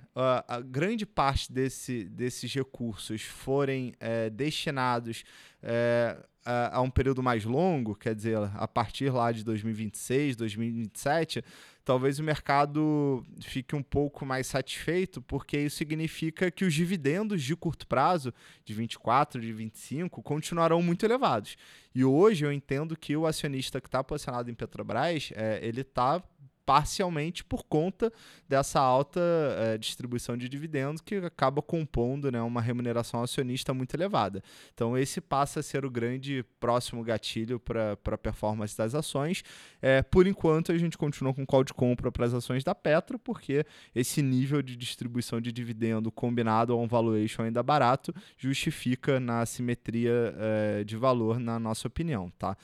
a 0.48 0.62
grande 0.62 1.04
parte 1.04 1.52
desse, 1.52 2.04
desses 2.04 2.54
recursos 2.54 3.20
forem 3.20 3.92
é, 4.00 4.30
destinados 4.30 5.24
é, 5.62 6.16
a, 6.44 6.78
a, 6.78 6.80
um 6.80 6.90
período 6.90 7.22
mais 7.22 7.44
longo, 7.44 7.94
quer 7.94 8.14
dizer, 8.14 8.38
a 8.54 8.66
partir 8.66 9.10
lá 9.10 9.30
de 9.32 9.44
2026, 9.44 10.36
2027, 10.36 11.44
talvez 11.84 12.18
o 12.18 12.22
mercado 12.22 13.22
fique 13.42 13.74
um 13.74 13.82
pouco 13.82 14.24
mais 14.24 14.46
satisfeito, 14.46 15.20
porque 15.20 15.58
isso 15.58 15.76
significa 15.76 16.50
que 16.50 16.64
os 16.64 16.72
dividendos 16.72 17.42
de 17.42 17.54
curto 17.54 17.86
prazo, 17.86 18.32
de 18.64 18.72
24, 18.72 19.40
de 19.40 19.52
25, 19.52 20.22
continuarão 20.22 20.82
muito 20.82 21.04
elevados. 21.04 21.56
E 21.94 22.04
hoje 22.04 22.44
eu 22.44 22.52
entendo 22.52 22.96
que 22.96 23.16
o 23.16 23.26
acionista 23.26 23.80
que 23.80 23.88
está 23.88 24.02
posicionado 24.02 24.50
em 24.50 24.54
Petrobras, 24.54 25.32
é, 25.34 25.58
ele 25.62 25.82
está 25.82 26.22
parcialmente 26.64 27.44
por 27.44 27.64
conta 27.64 28.12
dessa 28.48 28.80
alta 28.80 29.20
é, 29.58 29.78
distribuição 29.78 30.36
de 30.36 30.48
dividendos 30.48 31.00
que 31.00 31.16
acaba 31.16 31.60
compondo 31.60 32.30
né, 32.30 32.40
uma 32.42 32.60
remuneração 32.60 33.22
acionista 33.22 33.74
muito 33.74 33.94
elevada. 33.94 34.42
Então, 34.72 34.96
esse 34.96 35.20
passa 35.20 35.60
a 35.60 35.62
ser 35.62 35.84
o 35.84 35.90
grande 35.90 36.44
próximo 36.58 37.02
gatilho 37.02 37.58
para 37.58 37.92
a 37.92 38.18
performance 38.18 38.76
das 38.76 38.94
ações. 38.94 39.42
É, 39.82 40.02
por 40.02 40.26
enquanto, 40.26 40.72
a 40.72 40.78
gente 40.78 40.96
continua 40.96 41.34
com 41.34 41.44
call 41.46 41.64
de 41.64 41.74
compra 41.74 42.12
para 42.12 42.26
as 42.26 42.34
ações 42.34 42.62
da 42.62 42.74
Petro, 42.74 43.18
porque 43.18 43.64
esse 43.94 44.22
nível 44.22 44.62
de 44.62 44.76
distribuição 44.76 45.40
de 45.40 45.52
dividendo 45.52 46.10
combinado 46.12 46.72
a 46.72 46.76
um 46.76 46.86
valuation 46.86 47.42
ainda 47.42 47.62
barato 47.62 48.14
justifica 48.36 49.18
na 49.18 49.44
simetria 49.46 50.34
é, 50.38 50.84
de 50.84 50.96
valor, 50.96 51.38
na 51.38 51.58
nossa 51.58 51.88
opinião. 51.88 52.30
Tá? 52.38 52.56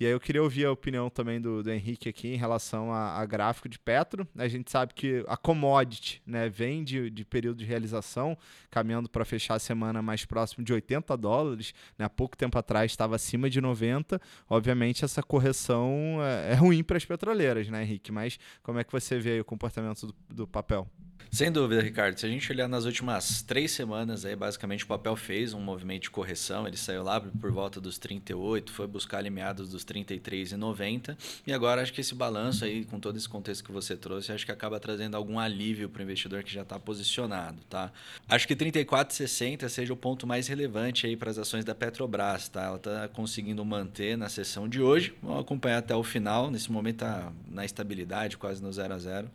E 0.00 0.06
aí 0.06 0.12
eu 0.12 0.18
queria 0.18 0.42
ouvir 0.42 0.64
a 0.64 0.72
opinião 0.72 1.10
também 1.10 1.38
do, 1.38 1.62
do 1.62 1.70
Henrique 1.70 2.08
aqui 2.08 2.28
em 2.28 2.36
relação 2.36 2.90
a, 2.90 3.18
a, 3.18 3.26
gráfico 3.26 3.68
de 3.68 3.78
Petro. 3.78 4.26
A 4.34 4.48
gente 4.48 4.70
sabe 4.70 4.94
que 4.94 5.22
a 5.28 5.36
commodity 5.36 6.22
né, 6.26 6.48
vem 6.48 6.82
de, 6.82 7.10
de 7.10 7.22
período 7.22 7.58
de 7.58 7.66
realização, 7.66 8.34
caminhando 8.70 9.10
para 9.10 9.26
fechar 9.26 9.56
a 9.56 9.58
semana 9.58 10.00
mais 10.00 10.24
próximo 10.24 10.64
de 10.64 10.72
80 10.72 11.14
dólares. 11.18 11.74
Né? 11.98 12.06
Há 12.06 12.08
pouco 12.08 12.34
tempo 12.34 12.56
atrás 12.56 12.90
estava 12.90 13.14
acima 13.14 13.50
de 13.50 13.60
90. 13.60 14.18
Obviamente 14.48 15.04
essa 15.04 15.22
correção 15.22 16.16
é, 16.22 16.52
é 16.52 16.54
ruim 16.54 16.82
para 16.82 16.96
as 16.96 17.04
petroleiras, 17.04 17.68
né, 17.68 17.82
Henrique? 17.82 18.10
Mas 18.10 18.38
como 18.62 18.78
é 18.78 18.84
que 18.84 18.92
você 18.92 19.18
vê 19.18 19.38
o 19.38 19.44
comportamento 19.44 20.06
do, 20.06 20.14
do 20.30 20.48
papel? 20.48 20.88
Sem 21.30 21.50
dúvida, 21.52 21.80
Ricardo. 21.80 22.18
Se 22.18 22.26
a 22.26 22.28
gente 22.28 22.50
olhar 22.50 22.68
nas 22.68 22.84
últimas 22.84 23.40
três 23.42 23.70
semanas, 23.70 24.24
aí 24.24 24.34
basicamente 24.34 24.82
o 24.82 24.86
papel 24.86 25.14
fez 25.14 25.54
um 25.54 25.60
movimento 25.60 26.02
de 26.02 26.10
correção. 26.10 26.66
Ele 26.66 26.76
saiu 26.76 27.04
lá 27.04 27.20
por 27.20 27.52
volta 27.52 27.80
dos 27.80 27.98
38, 27.98 28.72
foi 28.72 28.86
buscar 28.88 29.18
ali 29.18 29.30
meados 29.30 29.70
dos 29.70 29.84
33,90. 29.84 31.16
E 31.46 31.52
agora 31.52 31.82
acho 31.82 31.92
que 31.92 32.00
esse 32.00 32.14
balanço 32.14 32.64
aí, 32.64 32.84
com 32.84 32.98
todo 32.98 33.16
esse 33.16 33.28
contexto 33.28 33.64
que 33.64 33.70
você 33.70 33.96
trouxe, 33.96 34.32
acho 34.32 34.44
que 34.44 34.50
acaba 34.50 34.80
trazendo 34.80 35.16
algum 35.16 35.38
alívio 35.38 35.88
para 35.88 36.00
o 36.00 36.02
investidor 36.02 36.42
que 36.42 36.52
já 36.52 36.62
está 36.62 36.80
posicionado, 36.80 37.58
tá? 37.68 37.92
Acho 38.28 38.48
que 38.48 38.56
34,60 38.56 39.68
seja 39.68 39.92
o 39.92 39.96
ponto 39.96 40.26
mais 40.26 40.48
relevante 40.48 41.06
aí 41.06 41.16
para 41.16 41.30
as 41.30 41.38
ações 41.38 41.64
da 41.64 41.74
Petrobras, 41.74 42.48
tá? 42.48 42.64
Ela 42.64 42.76
está 42.76 43.08
conseguindo 43.08 43.64
manter 43.64 44.16
na 44.18 44.28
sessão 44.28 44.68
de 44.68 44.82
hoje. 44.82 45.14
Vamos 45.22 45.40
acompanhar 45.40 45.78
até 45.78 45.94
o 45.94 46.02
final. 46.02 46.50
Nesse 46.50 46.72
momento 46.72 46.96
está 46.96 47.32
na 47.48 47.64
estabilidade, 47.64 48.36
quase 48.36 48.60
no 48.60 48.72
0 48.72 48.94
a 48.94 48.98
0 48.98 49.30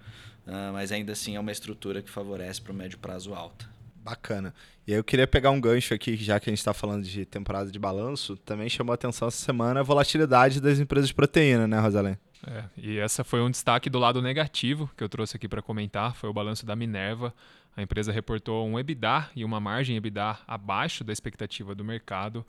Uh, 0.46 0.72
mas 0.74 0.92
ainda 0.92 1.14
assim 1.14 1.36
é 1.36 1.40
uma 1.40 1.52
estrutura 1.52 2.02
que 2.02 2.10
favorece 2.10 2.62
para 2.62 2.72
o 2.72 2.76
médio 2.76 3.00
prazo 3.00 3.34
alta. 3.34 3.68
Bacana. 4.04 4.54
E 4.88 4.92
aí 4.92 5.00
eu 5.00 5.04
queria 5.04 5.26
pegar 5.26 5.50
um 5.50 5.60
gancho 5.60 5.94
aqui, 5.94 6.16
já 6.16 6.40
que 6.40 6.48
a 6.48 6.52
gente 6.52 6.60
está 6.60 6.74
falando 6.74 7.04
de 7.04 7.26
temporada 7.26 7.72
de 7.72 7.80
balanço, 7.80 8.38
também 8.38 8.70
chamou 8.70 8.92
a 8.92 8.96
atenção 8.96 9.28
essa 9.28 9.44
semana 9.44 9.80
a 9.80 9.84
volatilidade 9.84 10.62
das 10.62 10.78
empresas 10.78 11.08
de 11.08 11.16
proteína, 11.16 11.68
né, 11.68 11.80
Rosalém? 11.80 12.16
É, 12.46 12.64
e 12.78 13.00
essa 13.00 13.24
foi 13.24 13.42
um 13.42 13.50
destaque 13.50 13.90
do 13.90 13.98
lado 13.98 14.22
negativo 14.22 14.92
que 14.96 15.04
eu 15.04 15.10
trouxe 15.10 15.36
aqui 15.36 15.48
para 15.48 15.64
comentar, 15.64 16.14
foi 16.16 16.30
o 16.30 16.34
balanço 16.34 16.64
da 16.64 16.76
Minerva. 16.76 17.34
A 17.76 17.82
empresa 17.82 18.12
reportou 18.12 18.68
um 18.68 18.80
EBITDA 18.80 19.30
e 19.36 19.44
uma 19.44 19.60
margem 19.60 19.98
EBITDA 19.98 20.38
abaixo 20.48 21.04
da 21.04 21.12
expectativa 21.12 21.74
do 21.74 21.84
mercado. 21.84 22.46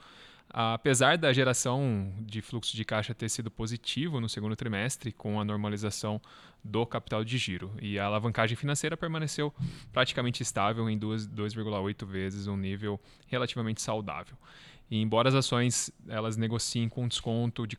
Apesar 0.48 1.18
da 1.18 1.32
geração 1.32 2.14
de 2.20 2.40
fluxo 2.40 2.76
de 2.76 2.84
caixa 2.84 3.14
ter 3.14 3.28
sido 3.28 3.50
positivo 3.50 4.20
no 4.20 4.28
segundo 4.28 4.56
trimestre, 4.56 5.12
com 5.12 5.40
a 5.40 5.44
normalização 5.44 6.20
do 6.64 6.86
capital 6.86 7.24
de 7.24 7.36
giro, 7.36 7.72
e 7.80 7.98
a 7.98 8.06
alavancagem 8.06 8.56
financeira 8.56 8.96
permaneceu 8.96 9.52
praticamente 9.92 10.42
estável 10.42 10.88
em 10.88 10.98
2,8 10.98 12.06
vezes 12.06 12.46
um 12.46 12.56
nível 12.56 13.00
relativamente 13.26 13.82
saudável. 13.82 14.36
E 14.90 15.00
embora 15.00 15.28
as 15.28 15.34
ações 15.34 15.90
elas 16.08 16.36
negociem 16.36 16.88
com 16.88 17.08
desconto 17.08 17.66
de 17.66 17.76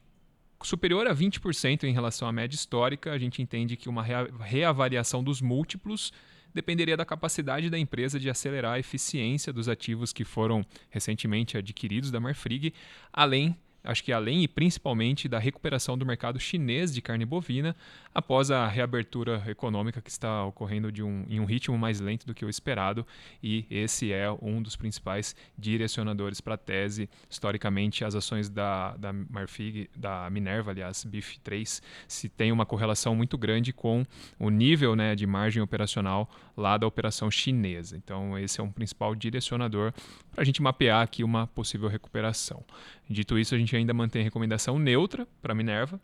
superior 0.62 1.08
a 1.08 1.16
20% 1.16 1.84
em 1.84 1.94
relação 1.94 2.28
à 2.28 2.32
média 2.32 2.56
histórica, 2.56 3.12
a 3.12 3.18
gente 3.18 3.42
entende 3.42 3.78
que 3.78 3.88
uma 3.88 4.04
reavaliação 4.04 5.24
dos 5.24 5.42
múltiplos 5.42 6.12
dependeria 6.54 6.98
da 6.98 7.06
capacidade 7.06 7.70
da 7.70 7.78
empresa 7.78 8.20
de 8.20 8.30
acelerar 8.30 8.74
a 8.74 8.80
eficiência 8.80 9.54
dos 9.54 9.68
ativos 9.70 10.12
que 10.12 10.24
foram 10.24 10.66
recentemente 10.90 11.58
adquiridos 11.58 12.12
da 12.12 12.20
Marfrig, 12.20 12.74
além 13.12 13.58
acho 13.88 14.04
que 14.04 14.12
além 14.12 14.44
e 14.44 14.48
principalmente 14.48 15.28
da 15.28 15.40
recuperação 15.40 15.98
do 15.98 16.06
mercado 16.06 16.40
chinês 16.40 16.94
de 16.94 17.02
carne 17.02 17.26
bovina 17.26 17.76
após 18.14 18.52
a 18.52 18.68
reabertura 18.68 19.44
econômica 19.48 20.02
que 20.02 20.10
está 20.10 20.44
ocorrendo 20.44 20.92
de 20.92 21.02
um, 21.02 21.26
em 21.30 21.40
um 21.40 21.46
ritmo 21.46 21.78
mais 21.78 22.00
lento 22.00 22.28
do 22.28 22.34
que 22.34 22.44
o 22.44 22.50
esperado, 22.50 23.06
e 23.42 23.66
esse 23.70 24.12
é 24.12 24.30
um 24.42 24.62
dos 24.62 24.76
principais 24.76 25.36
direcionadores 25.58 26.42
para 26.42 26.56
a 26.56 26.58
tese. 26.58 27.10
Historicamente, 27.30 28.04
as 28.04 28.16
ações 28.16 28.50
da, 28.50 28.98
da 28.98 29.14
Marfig, 29.14 29.90
da 29.96 30.30
Minerva, 30.30 30.72
aliás, 30.72 31.06
BIF 31.06 31.40
3, 31.40 31.82
se 32.08 32.28
tem 32.28 32.52
uma 32.52 32.66
correlação 32.66 33.16
muito 33.16 33.38
grande 33.38 33.72
com 33.72 34.04
o 34.38 34.50
nível 34.50 34.96
né, 34.96 35.16
de 35.16 35.26
margem 35.26 35.62
operacional 35.62 36.30
lá 36.58 36.78
da 36.78 36.88
operação 36.88 37.30
chinesa. 37.30 37.96
Então, 37.96 38.38
esse 38.38 38.60
é 38.60 38.64
um 38.64 38.72
principal 38.72 39.14
direcionador 39.16 39.94
para 40.32 40.42
a 40.42 40.46
gente 40.46 40.62
mapear 40.62 41.04
aqui 41.04 41.24
uma 41.24 41.46
possível 41.48 41.88
recuperação. 41.88 42.66
Dito 43.08 43.38
isso, 43.38 43.54
a 43.54 43.58
gente 43.58 43.76
ainda 43.76 43.94
mantém 43.94 44.24
recomendação 44.24 44.80
neutra 44.80 45.28
para 45.42 45.54
Minerva, 45.54 46.02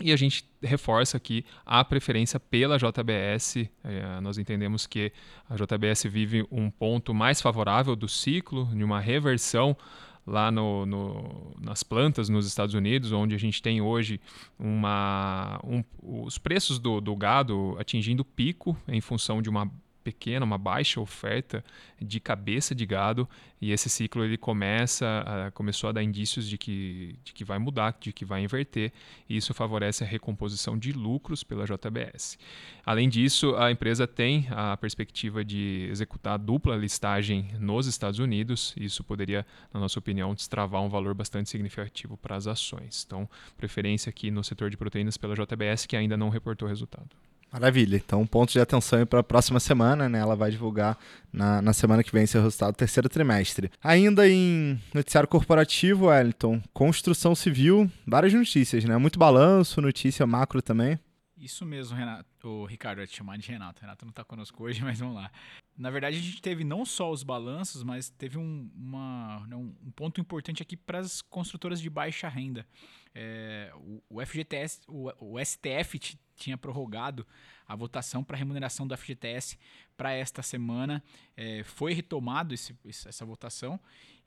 e 0.00 0.12
a 0.12 0.16
gente 0.16 0.44
reforça 0.62 1.16
aqui 1.16 1.44
a 1.66 1.84
preferência 1.84 2.40
pela 2.40 2.78
JBS. 2.78 3.68
É, 3.84 4.20
nós 4.20 4.38
entendemos 4.38 4.86
que 4.86 5.12
a 5.48 5.54
JBS 5.54 6.04
vive 6.04 6.46
um 6.50 6.70
ponto 6.70 7.12
mais 7.12 7.42
favorável 7.42 7.94
do 7.94 8.08
ciclo, 8.08 8.66
de 8.74 8.82
uma 8.82 9.00
reversão 9.00 9.76
lá 10.26 10.50
no, 10.50 10.86
no, 10.86 11.52
nas 11.60 11.82
plantas 11.82 12.28
nos 12.28 12.46
Estados 12.46 12.74
Unidos, 12.74 13.12
onde 13.12 13.34
a 13.34 13.38
gente 13.38 13.60
tem 13.60 13.80
hoje 13.80 14.20
uma, 14.58 15.60
um, 15.64 15.82
os 16.02 16.38
preços 16.38 16.78
do, 16.78 17.00
do 17.00 17.14
gado 17.16 17.76
atingindo 17.78 18.24
pico 18.24 18.76
em 18.86 19.00
função 19.00 19.42
de 19.42 19.50
uma 19.50 19.70
pequena, 20.02 20.44
uma 20.44 20.58
baixa 20.58 21.00
oferta 21.00 21.64
de 22.00 22.20
cabeça 22.20 22.74
de 22.74 22.84
gado 22.84 23.28
e 23.60 23.70
esse 23.70 23.88
ciclo 23.88 24.24
ele 24.24 24.36
começa 24.36 25.24
a, 25.24 25.50
começou 25.52 25.88
a 25.88 25.92
dar 25.92 26.02
indícios 26.02 26.48
de 26.48 26.58
que, 26.58 27.16
de 27.24 27.32
que 27.32 27.44
vai 27.44 27.58
mudar, 27.58 27.96
de 28.00 28.12
que 28.12 28.24
vai 28.24 28.42
inverter 28.42 28.92
e 29.28 29.36
isso 29.36 29.54
favorece 29.54 30.02
a 30.02 30.06
recomposição 30.06 30.76
de 30.76 30.92
lucros 30.92 31.44
pela 31.44 31.64
JBS. 31.64 32.38
Além 32.84 33.08
disso, 33.08 33.54
a 33.56 33.70
empresa 33.70 34.06
tem 34.06 34.48
a 34.50 34.76
perspectiva 34.76 35.44
de 35.44 35.86
executar 35.90 36.38
dupla 36.38 36.76
listagem 36.76 37.50
nos 37.58 37.86
Estados 37.86 38.18
Unidos 38.18 38.74
e 38.76 38.84
isso 38.84 39.04
poderia, 39.04 39.46
na 39.72 39.78
nossa 39.80 39.98
opinião, 39.98 40.34
destravar 40.34 40.82
um 40.82 40.88
valor 40.88 41.14
bastante 41.14 41.48
significativo 41.48 42.16
para 42.16 42.36
as 42.36 42.46
ações. 42.46 43.04
Então, 43.06 43.28
preferência 43.56 44.10
aqui 44.10 44.30
no 44.30 44.42
setor 44.42 44.70
de 44.70 44.76
proteínas 44.76 45.16
pela 45.16 45.34
JBS 45.34 45.86
que 45.86 45.96
ainda 45.96 46.16
não 46.16 46.28
reportou 46.28 46.68
resultado. 46.68 47.10
Maravilha. 47.52 47.96
Então, 47.96 48.26
ponto 48.26 48.50
de 48.50 48.58
atenção 48.58 49.04
para 49.04 49.20
a 49.20 49.22
próxima 49.22 49.60
semana, 49.60 50.08
né? 50.08 50.20
Ela 50.20 50.34
vai 50.34 50.50
divulgar 50.50 50.96
na, 51.30 51.60
na 51.60 51.74
semana 51.74 52.02
que 52.02 52.10
vem 52.10 52.26
seu 52.26 52.42
resultado 52.42 52.72
do 52.72 52.78
terceiro 52.78 53.10
trimestre. 53.10 53.70
Ainda 53.84 54.26
em 54.26 54.80
noticiário 54.94 55.28
corporativo, 55.28 56.06
Wellington, 56.06 56.62
construção 56.72 57.34
civil, 57.34 57.90
várias 58.06 58.32
notícias, 58.32 58.84
né? 58.84 58.96
Muito 58.96 59.18
balanço, 59.18 59.82
notícia 59.82 60.26
macro 60.26 60.62
também. 60.62 60.98
Isso 61.36 61.66
mesmo, 61.66 61.94
Renato. 61.94 62.26
O 62.42 62.64
Ricardo 62.64 62.98
vai 62.98 63.06
te 63.06 63.16
chamar 63.16 63.36
de 63.36 63.50
Renato. 63.50 63.82
Renato 63.82 64.06
não 64.06 64.10
está 64.10 64.24
conosco 64.24 64.62
hoje, 64.62 64.80
mas 64.84 64.98
vamos 64.98 65.16
lá. 65.16 65.30
Na 65.76 65.90
verdade, 65.90 66.16
a 66.16 66.20
gente 66.20 66.40
teve 66.40 66.64
não 66.64 66.86
só 66.86 67.10
os 67.10 67.22
balanços, 67.22 67.82
mas 67.82 68.08
teve 68.08 68.38
um, 68.38 68.70
uma, 68.74 69.44
né, 69.46 69.56
um 69.56 69.90
ponto 69.94 70.20
importante 70.20 70.62
aqui 70.62 70.76
para 70.76 71.00
as 71.00 71.20
construtoras 71.20 71.80
de 71.80 71.90
baixa 71.90 72.28
renda. 72.28 72.66
É, 73.14 73.72
o, 74.08 74.24
FGTS, 74.24 74.80
o, 74.88 75.34
o 75.34 75.44
STF 75.44 75.98
tinha 76.36 76.56
prorrogado 76.56 77.26
a 77.66 77.76
votação 77.76 78.24
para 78.24 78.36
remuneração 78.36 78.86
do 78.86 78.96
FGTS 78.96 79.58
para 79.96 80.12
esta 80.12 80.42
semana. 80.42 81.02
É, 81.36 81.62
foi 81.62 81.92
retomado 81.92 82.54
esse, 82.54 82.76
essa 82.84 83.24
votação 83.24 83.78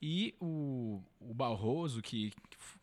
e 0.01 0.35
o, 0.39 1.01
o 1.19 1.33
Barroso, 1.33 2.01
que, 2.01 2.31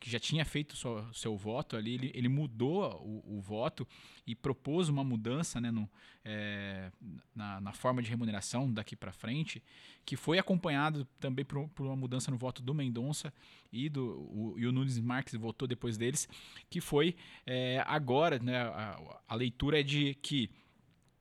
que 0.01 0.11
já 0.11 0.19
tinha 0.19 0.45
feito 0.45 0.73
o 0.73 1.15
seu 1.15 1.37
voto 1.37 1.77
ali, 1.77 1.95
ele, 1.95 2.11
ele 2.15 2.29
mudou 2.29 2.83
o, 3.01 3.37
o, 3.37 3.41
voto 3.41 3.87
e 4.27 4.35
propôs 4.35 4.89
uma 4.89 5.05
mudança 5.05 5.61
né, 5.61 5.71
no, 5.71 5.89
é, 6.25 6.91
na, 7.35 7.61
na, 7.61 7.73
forma 7.73 8.03
de 8.03 8.09
remuneração 8.09 8.73
daqui 8.73 8.97
para 8.97 9.13
frente, 9.13 9.63
que 10.05 10.17
foi 10.17 10.39
acompanhado 10.39 11.07
também 11.21 11.45
por, 11.45 11.69
por, 11.69 11.87
uma 11.87 11.97
mudança 11.97 12.31
no 12.31 12.37
voto 12.37 12.63
do 12.63 12.75
Mendonça 12.75 13.33
e, 13.71 13.89
do, 13.89 14.05
o, 14.05 14.55
e 14.59 14.67
o 14.67 14.73
Nunes 14.73 14.99
Marques 14.99 15.35
votou 15.35 15.69
depois 15.69 15.92
deles, 15.97 16.29
que 16.71 16.81
foi 16.81 17.15
é, 17.47 17.83
agora, 17.87 18.39
né, 18.39 18.59
a, 18.59 19.21
a, 19.29 19.35
leitura 19.35 19.81
é 19.81 19.83
de 19.83 20.15
que 20.23 20.51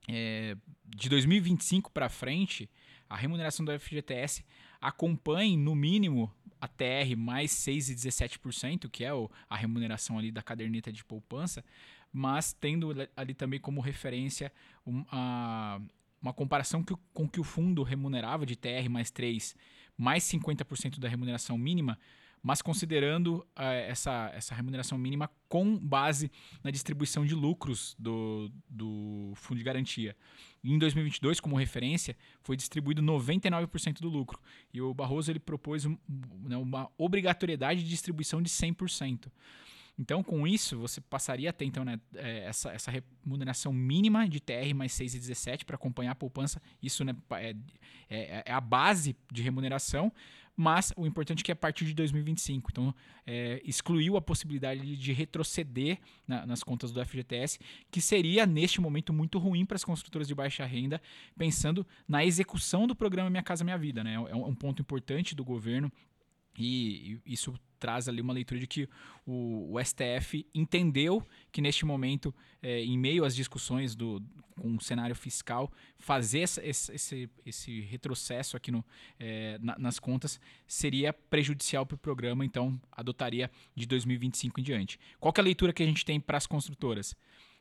é, 0.08 0.56
de 0.86 1.10
2025 1.10 1.92
para 1.92 2.10
frente, 2.10 2.70
a 3.10 3.16
remuneração 3.16 3.66
do 3.66 3.78
FGTS 3.80 4.44
acompanhe 4.80 5.56
no 5.56 5.76
mínimo 5.76 6.34
a 6.60 6.68
TR 6.68 7.16
mais 7.18 7.52
6,17%, 7.52 8.90
que 8.90 9.04
é 9.04 9.10
a 9.50 9.56
remuneração 9.56 10.18
ali 10.18 10.32
da 10.32 10.42
caderneta 10.42 10.92
de 10.92 11.04
poupança, 11.04 11.64
mas 12.12 12.54
tendo 12.54 12.94
ali 13.16 13.34
também 13.34 13.60
como 13.60 13.82
referência 13.82 14.52
um, 14.86 15.04
a, 15.12 15.80
uma 16.22 16.34
comparação 16.34 16.84
que, 16.84 16.96
com 17.14 17.28
que 17.28 17.40
o 17.40 17.44
fundo 17.44 17.84
remunerava 17.84 18.46
de 18.46 18.56
TR 18.56 18.90
mais 18.90 19.10
3 19.12 19.56
mais 19.98 20.24
50% 20.24 21.00
da 21.00 21.08
remuneração 21.08 21.58
mínima, 21.60 21.98
mas 22.42 22.62
considerando 22.62 23.46
eh, 23.56 23.88
essa, 23.90 24.32
essa 24.34 24.56
remuneração 24.56 24.98
mínima 24.98 25.30
com 25.48 25.78
base 25.78 26.32
na 26.64 26.72
distribuição 26.72 27.26
de 27.26 27.36
lucros 27.36 27.96
do, 28.00 28.52
do 28.68 29.34
fundo 29.36 29.60
de 29.60 29.64
garantia. 29.64 30.16
Em 30.64 30.78
2022, 30.78 31.40
como 31.40 31.56
referência, 31.56 32.16
foi 32.42 32.56
distribuído 32.56 33.02
99% 33.02 34.00
do 34.00 34.10
lucro. 34.10 34.40
E 34.74 34.82
o 34.82 34.94
Barroso 34.94 35.32
ele 35.32 35.40
propôs 35.40 35.86
um, 35.86 35.98
né, 36.44 36.58
uma 36.58 36.90
obrigatoriedade 36.98 37.84
de 37.84 37.90
distribuição 37.90 38.42
de 38.42 38.50
100%. 38.50 39.28
Então, 40.02 40.24
com 40.24 40.48
isso, 40.48 40.80
você 40.80 41.00
passaria 41.00 41.50
a 41.50 41.54
ter 41.54 41.66
então, 41.66 41.86
né, 41.86 42.00
é, 42.16 42.46
essa, 42.46 42.72
essa 42.72 42.92
remuneração 42.92 43.72
mínima 43.72 44.28
de 44.28 44.40
TR 44.40 44.74
mais 44.74 44.94
6,17 44.94 45.64
para 45.66 45.76
acompanhar 45.76 46.12
a 46.12 46.16
poupança. 46.16 46.62
Isso 46.82 47.04
né, 47.04 47.16
é, 47.32 47.56
é, 48.10 48.44
é, 48.46 48.52
a 48.52 48.62
base 48.62 49.16
de 49.32 49.44
remuneração, 49.44 50.12
mas 50.56 50.94
o 50.96 51.06
importante 51.06 51.42
é 51.42 51.44
que 51.44 51.52
é 51.52 51.54
a 51.54 51.56
partir 51.56 51.86
de 51.86 51.94
2025. 51.94 52.70
Então, 52.72 52.94
é, 53.26 53.62
excluiu 53.64 54.18
a 54.18 54.22
possibilidade 54.22 54.98
de 54.98 55.14
retroceder 55.14 56.00
na, 56.28 56.46
nas 56.46 56.64
contas 56.64 56.92
do 56.92 57.04
FGTS, 57.04 57.60
que 57.90 58.02
seria, 58.02 58.46
neste 58.46 58.80
momento, 58.82 59.14
muito 59.14 59.40
ruim 59.40 59.66
para 59.66 59.76
as 59.76 59.84
construtoras 59.84 60.28
de 60.28 60.36
baixa 60.36 60.66
renda, 60.66 61.02
pensando 61.38 61.86
na 62.08 62.26
execução 62.26 62.88
do 62.88 62.96
programa 62.96 63.30
Minha 63.30 63.44
Casa 63.44 63.64
Minha 63.64 63.78
Vida. 63.78 64.04
Né? 64.04 64.14
É 64.14 64.20
um, 64.20 64.28
é 64.28 64.36
um 64.36 64.56
ponto 64.56 64.82
importante 64.82 65.36
do 65.36 65.44
governo 65.44 65.92
e 66.58 67.20
isso 67.26 67.54
traz 67.82 68.08
ali 68.08 68.22
uma 68.22 68.32
leitura 68.32 68.60
de 68.60 68.68
que 68.68 68.88
o, 69.26 69.74
o 69.74 69.84
STF 69.84 70.46
entendeu 70.54 71.28
que 71.52 71.62
neste 71.62 71.84
momento, 71.84 72.34
é, 72.62 72.84
em 72.84 72.98
meio 72.98 73.26
às 73.26 73.36
discussões 73.36 73.96
do, 73.96 74.22
com 74.56 74.76
o 74.76 74.80
cenário 74.80 75.16
fiscal, 75.16 75.72
fazer 75.98 76.42
essa, 76.42 76.64
esse, 76.64 77.30
esse 77.44 77.82
retrocesso 77.82 78.56
aqui 78.56 78.72
no, 78.72 78.86
é, 79.20 79.58
na, 79.60 79.78
nas 79.80 79.98
contas 80.00 80.40
seria 80.68 81.12
prejudicial 81.12 81.84
para 81.84 81.96
o 81.96 81.98
programa, 81.98 82.46
então 82.46 82.80
adotaria 82.92 83.50
de 83.76 83.88
2025 83.88 84.60
em 84.60 84.64
diante. 84.64 85.00
Qual 85.20 85.34
é 85.36 85.42
a 85.42 85.44
leitura 85.44 85.74
que 85.74 85.82
a 85.82 85.86
gente 85.86 86.06
tem 86.06 86.20
para 86.20 86.38
as 86.38 86.46
construtoras? 86.46 87.16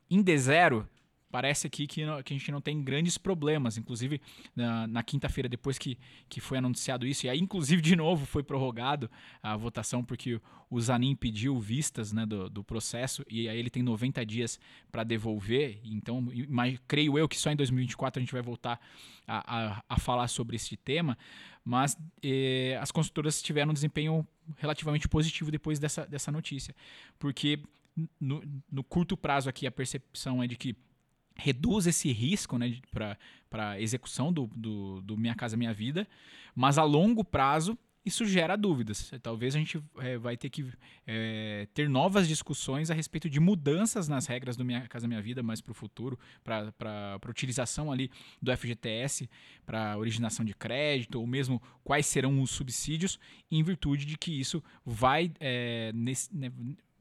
Em 0.07 0.23
D0, 0.23 0.85
parece 1.31 1.67
aqui 1.67 1.87
que, 1.87 2.01
que 2.23 2.33
a 2.33 2.37
gente 2.37 2.51
não 2.51 2.61
tem 2.61 2.81
grandes 2.83 3.17
problemas. 3.17 3.77
Inclusive, 3.77 4.21
na, 4.55 4.85
na 4.87 5.01
quinta-feira, 5.03 5.47
depois 5.47 5.77
que, 5.77 5.97
que 6.27 6.41
foi 6.41 6.57
anunciado 6.57 7.07
isso, 7.07 7.25
e 7.25 7.29
aí, 7.29 7.39
inclusive, 7.39 7.81
de 7.81 7.95
novo 7.95 8.25
foi 8.25 8.43
prorrogado 8.43 9.09
a 9.41 9.55
votação, 9.55 10.03
porque 10.03 10.39
o 10.69 10.79
Zanin 10.79 11.15
pediu 11.15 11.59
vistas 11.59 12.11
né, 12.11 12.25
do, 12.25 12.49
do 12.49 12.63
processo, 12.63 13.25
e 13.29 13.47
aí 13.47 13.57
ele 13.57 13.69
tem 13.69 13.81
90 13.81 14.25
dias 14.25 14.59
para 14.91 15.03
devolver. 15.03 15.79
Então, 15.83 16.27
mas, 16.49 16.79
creio 16.87 17.17
eu 17.17 17.27
que 17.27 17.37
só 17.37 17.51
em 17.51 17.55
2024 17.55 18.19
a 18.19 18.21
gente 18.21 18.33
vai 18.33 18.41
voltar 18.41 18.79
a, 19.25 19.57
a, 19.57 19.83
a 19.87 19.99
falar 19.99 20.27
sobre 20.27 20.55
esse 20.57 20.75
tema. 20.75 21.17
Mas 21.63 21.95
eh, 22.23 22.77
as 22.81 22.89
consultoras 22.89 23.41
tiveram 23.41 23.69
um 23.69 23.73
desempenho 23.73 24.27
relativamente 24.57 25.07
positivo 25.07 25.51
depois 25.51 25.77
dessa, 25.77 26.07
dessa 26.07 26.31
notícia, 26.31 26.75
porque 27.19 27.59
no, 28.19 28.41
no 28.71 28.83
curto 28.83 29.15
prazo 29.17 29.49
aqui 29.49 29.67
a 29.67 29.71
percepção 29.71 30.41
é 30.41 30.47
de 30.47 30.55
que 30.55 30.75
reduz 31.35 31.87
esse 31.87 32.11
risco 32.11 32.57
né, 32.57 32.77
para 33.49 33.81
execução 33.81 34.31
do, 34.31 34.47
do, 34.55 35.01
do, 35.01 35.17
Minha 35.17 35.35
Casa 35.35 35.57
Minha 35.57 35.73
Vida, 35.73 36.07
mas 36.55 36.77
a 36.77 36.83
longo 36.83 37.23
prazo 37.23 37.77
isso 38.03 38.25
gera 38.25 38.55
dúvidas. 38.55 39.11
Talvez 39.21 39.55
a 39.55 39.59
gente 39.59 39.81
é, 39.99 40.17
vai 40.17 40.35
ter 40.35 40.49
que 40.49 40.65
é, 41.05 41.67
ter 41.73 41.87
novas 41.87 42.27
discussões 42.27 42.89
a 42.89 42.95
respeito 42.95 43.29
de 43.29 43.39
mudanças 43.39 44.07
nas 44.07 44.25
regras 44.25 44.57
do 44.57 44.65
Minha 44.65 44.87
Casa 44.87 45.07
Minha 45.07 45.21
Vida 45.21 45.43
mais 45.43 45.61
para 45.61 45.71
o 45.71 45.75
futuro, 45.75 46.17
para 46.43 47.19
utilização 47.29 47.91
ali 47.91 48.09
do 48.41 48.55
FGTS, 48.55 49.29
para 49.65 49.97
originação 49.97 50.43
de 50.43 50.55
crédito, 50.55 51.19
ou 51.19 51.27
mesmo 51.27 51.61
quais 51.83 52.07
serão 52.07 52.41
os 52.41 52.49
subsídios, 52.49 53.19
em 53.51 53.61
virtude 53.61 54.05
de 54.05 54.17
que 54.17 54.39
isso 54.39 54.63
vai 54.83 55.31
é, 55.39 55.91
nesse, 55.93 56.35
né, 56.35 56.51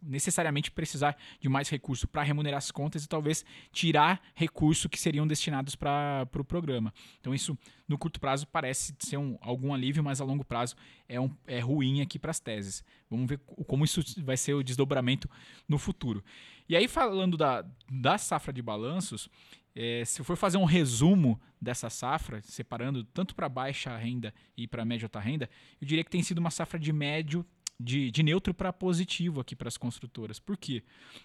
necessariamente 0.02 0.70
precisar 0.70 1.16
de 1.40 1.48
mais 1.48 1.68
recurso 1.68 2.08
para 2.08 2.22
remunerar 2.22 2.58
as 2.58 2.70
contas 2.70 3.04
e 3.04 3.08
talvez 3.08 3.44
tirar 3.72 4.20
recurso 4.34 4.88
que 4.88 4.98
seriam 4.98 5.26
destinados 5.26 5.74
para 5.74 6.22
o 6.22 6.26
pro 6.26 6.44
programa. 6.44 6.92
Então 7.20 7.34
isso 7.34 7.58
no 7.88 7.98
curto 7.98 8.20
prazo 8.20 8.46
parece 8.46 8.94
ser 8.98 9.16
um, 9.16 9.36
algum 9.40 9.74
alívio, 9.74 10.02
mas 10.02 10.20
a 10.20 10.24
longo 10.24 10.44
prazo 10.44 10.76
é, 11.08 11.20
um, 11.20 11.30
é 11.46 11.58
ruim 11.58 12.00
aqui 12.00 12.18
para 12.18 12.30
as 12.30 12.40
teses. 12.40 12.84
Vamos 13.08 13.28
ver 13.28 13.38
como 13.66 13.84
isso 13.84 14.02
vai 14.22 14.36
ser 14.36 14.54
o 14.54 14.62
desdobramento 14.62 15.28
no 15.68 15.78
futuro. 15.78 16.22
E 16.68 16.76
aí 16.76 16.86
falando 16.86 17.36
da, 17.36 17.64
da 17.90 18.16
safra 18.16 18.52
de 18.52 18.62
balanços, 18.62 19.28
é, 19.74 20.04
se 20.04 20.20
eu 20.20 20.24
for 20.24 20.36
fazer 20.36 20.56
um 20.56 20.64
resumo 20.64 21.40
dessa 21.60 21.90
safra, 21.90 22.40
separando 22.42 23.04
tanto 23.04 23.34
para 23.34 23.48
baixa 23.48 23.96
renda 23.96 24.34
e 24.56 24.66
para 24.66 24.84
média 24.84 25.06
alta 25.06 25.20
renda, 25.20 25.48
eu 25.80 25.86
diria 25.86 26.02
que 26.02 26.10
tem 26.10 26.22
sido 26.22 26.38
uma 26.38 26.50
safra 26.50 26.78
de 26.78 26.92
médio 26.92 27.44
de, 27.80 28.10
de 28.10 28.22
neutro 28.22 28.52
para 28.52 28.72
positivo 28.72 29.40
aqui 29.40 29.56
para 29.56 29.68
as 29.68 29.78
construtoras. 29.78 30.38
Por 30.38 30.56
quê? 30.56 30.82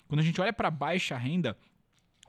Quando 0.08 0.22
a 0.22 0.24
gente 0.24 0.40
olha 0.40 0.54
para 0.54 0.72
baixa 0.72 1.18
renda, 1.18 1.58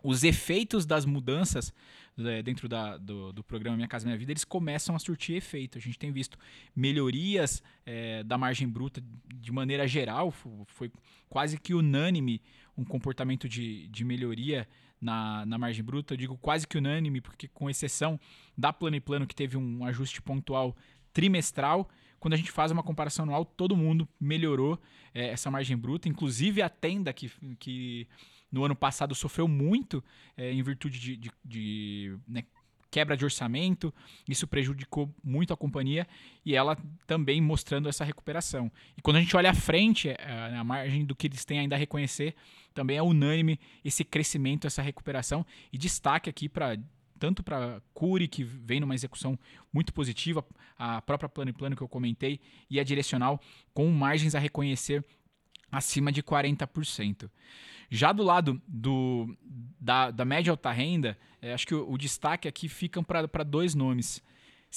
os 0.02 0.24
efeitos 0.24 0.84
das 0.84 1.04
mudanças 1.04 1.72
né, 2.16 2.42
dentro 2.42 2.68
da, 2.68 2.96
do, 2.96 3.32
do, 3.32 3.42
programa 3.42 3.76
Minha 3.76 3.88
Casa 3.88 4.06
Minha 4.06 4.18
Vida, 4.18 4.32
eles 4.32 4.44
começam 4.44 4.94
a 4.94 4.98
surtir 4.98 5.36
efeito. 5.36 5.78
A 5.78 5.80
gente 5.80 5.98
tem 5.98 6.12
visto 6.12 6.38
melhorias 6.74 7.62
é, 7.84 8.22
da 8.24 8.36
margem 8.36 8.68
bruta 8.68 9.02
de 9.34 9.52
maneira 9.52 9.86
geral, 9.86 10.30
foi 10.66 10.90
quase 11.28 11.58
que 11.58 11.74
unânime 11.74 12.42
um 12.76 12.84
comportamento 12.84 13.48
de, 13.48 13.88
de 13.88 14.04
melhoria 14.04 14.68
na, 15.00 15.46
na 15.46 15.58
margem 15.58 15.84
bruta. 15.84 16.14
Eu 16.14 16.18
digo 16.18 16.36
quase 16.38 16.66
que 16.66 16.78
unânime, 16.78 17.20
porque 17.20 17.48
com 17.48 17.70
exceção 17.70 18.18
da 18.56 18.72
Plano 18.72 18.96
e 18.96 19.00
Plano, 19.00 19.26
que 19.26 19.34
teve 19.34 19.56
um 19.56 19.84
ajuste 19.84 20.20
pontual 20.20 20.76
trimestral, 21.12 21.88
quando 22.18 22.34
a 22.34 22.36
gente 22.36 22.50
faz 22.50 22.70
uma 22.70 22.82
comparação 22.82 23.24
anual, 23.24 23.44
todo 23.44 23.76
mundo 23.76 24.08
melhorou 24.20 24.78
é, 25.14 25.28
essa 25.28 25.50
margem 25.50 25.76
bruta, 25.76 26.08
inclusive 26.08 26.62
a 26.62 26.68
tenda 26.68 27.12
que, 27.12 27.30
que 27.58 28.06
no 28.50 28.64
ano 28.64 28.74
passado 28.74 29.14
sofreu 29.14 29.46
muito 29.46 30.02
é, 30.36 30.52
em 30.52 30.62
virtude 30.62 30.98
de, 30.98 31.16
de, 31.16 31.30
de 31.44 32.18
né, 32.26 32.44
quebra 32.90 33.16
de 33.16 33.24
orçamento, 33.24 33.92
isso 34.26 34.46
prejudicou 34.46 35.14
muito 35.22 35.52
a 35.52 35.56
companhia 35.56 36.06
e 36.44 36.54
ela 36.54 36.78
também 37.06 37.40
mostrando 37.40 37.88
essa 37.88 38.04
recuperação. 38.04 38.72
E 38.96 39.02
quando 39.02 39.16
a 39.16 39.20
gente 39.20 39.36
olha 39.36 39.50
à 39.50 39.54
frente, 39.54 40.08
é, 40.08 40.16
a 40.56 40.64
margem 40.64 41.04
do 41.04 41.14
que 41.14 41.26
eles 41.26 41.44
têm 41.44 41.58
ainda 41.58 41.76
a 41.76 41.78
reconhecer, 41.78 42.34
também 42.72 42.96
é 42.96 43.02
unânime 43.02 43.60
esse 43.84 44.04
crescimento, 44.04 44.66
essa 44.66 44.80
recuperação 44.82 45.44
e 45.72 45.78
destaque 45.78 46.30
aqui 46.30 46.48
para 46.48 46.78
tanto 47.18 47.42
para 47.42 47.80
Curi, 47.94 48.28
que 48.28 48.44
vem 48.44 48.80
numa 48.80 48.94
execução 48.94 49.38
muito 49.72 49.92
positiva, 49.92 50.44
a 50.78 51.00
própria 51.02 51.28
plano 51.28 51.50
e 51.50 51.54
plano 51.54 51.76
que 51.76 51.82
eu 51.82 51.88
comentei, 51.88 52.40
e 52.70 52.78
a 52.78 52.84
direcional 52.84 53.40
com 53.72 53.88
margens 53.90 54.34
a 54.34 54.38
reconhecer 54.38 55.04
acima 55.70 56.12
de 56.12 56.22
40%. 56.22 57.30
Já 57.88 58.12
do 58.12 58.22
lado 58.22 58.60
do, 58.66 59.36
da, 59.80 60.10
da 60.10 60.24
média 60.24 60.50
alta 60.50 60.72
renda, 60.72 61.16
é, 61.40 61.52
acho 61.52 61.66
que 61.66 61.74
o, 61.74 61.90
o 61.90 61.96
destaque 61.96 62.48
aqui 62.48 62.68
fica 62.68 63.02
para 63.02 63.44
dois 63.44 63.74
nomes. 63.74 64.22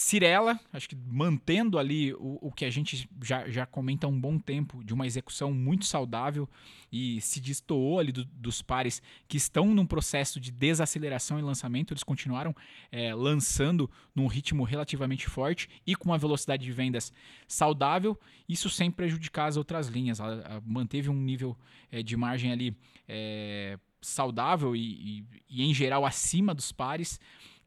Cirela, 0.01 0.57
acho 0.71 0.88
que 0.88 0.95
mantendo 0.95 1.77
ali 1.77 2.13
o, 2.13 2.39
o 2.41 2.53
que 2.53 2.63
a 2.63 2.69
gente 2.69 3.09
já, 3.21 3.49
já 3.49 3.65
comenta 3.65 4.07
há 4.07 4.09
um 4.09 4.17
bom 4.17 4.39
tempo, 4.39 4.81
de 4.81 4.93
uma 4.93 5.05
execução 5.05 5.53
muito 5.53 5.83
saudável 5.83 6.47
e 6.89 7.19
se 7.19 7.41
destoou 7.41 7.99
ali 7.99 8.13
do, 8.13 8.23
dos 8.23 8.62
pares 8.62 9.01
que 9.27 9.35
estão 9.35 9.75
num 9.75 9.85
processo 9.85 10.39
de 10.39 10.51
desaceleração 10.51 11.38
e 11.38 11.41
lançamento, 11.41 11.93
eles 11.93 12.01
continuaram 12.01 12.55
é, 12.89 13.13
lançando 13.13 13.91
num 14.15 14.27
ritmo 14.27 14.63
relativamente 14.63 15.27
forte 15.27 15.67
e 15.85 15.97
com 15.97 16.05
uma 16.05 16.17
velocidade 16.17 16.63
de 16.63 16.71
vendas 16.71 17.12
saudável, 17.45 18.17
isso 18.47 18.69
sem 18.69 18.89
prejudicar 18.89 19.47
as 19.47 19.57
outras 19.57 19.89
linhas. 19.89 20.21
Ela, 20.21 20.41
ela 20.45 20.63
manteve 20.65 21.09
um 21.09 21.21
nível 21.21 21.57
é, 21.91 22.01
de 22.01 22.15
margem 22.15 22.53
ali 22.53 22.73
é, 23.05 23.77
saudável 24.01 24.75
e, 24.77 24.79
e, 25.19 25.25
e, 25.49 25.63
em 25.63 25.73
geral, 25.73 26.05
acima 26.05 26.53
dos 26.53 26.71
pares. 26.71 27.19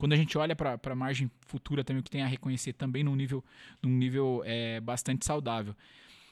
Quando 0.03 0.15
a 0.15 0.17
gente 0.17 0.37
olha 0.37 0.57
para 0.57 0.81
a 0.83 0.95
margem 0.97 1.31
futura 1.47 1.85
também, 1.85 2.01
o 2.01 2.03
que 2.03 2.11
tem 2.11 2.25
a 2.25 2.27
reconhecer 2.27 2.73
também 2.73 3.05
num 3.05 3.15
nível, 3.15 3.45
num 3.81 3.89
nível 3.89 4.43
é, 4.45 4.81
bastante 4.81 5.25
saudável. 5.25 5.77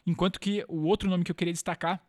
Enquanto 0.04 0.40
que 0.40 0.64
o 0.66 0.86
outro 0.86 1.08
nome 1.08 1.22
que 1.22 1.30
eu 1.30 1.36
queria 1.36 1.52
destacar 1.52 2.04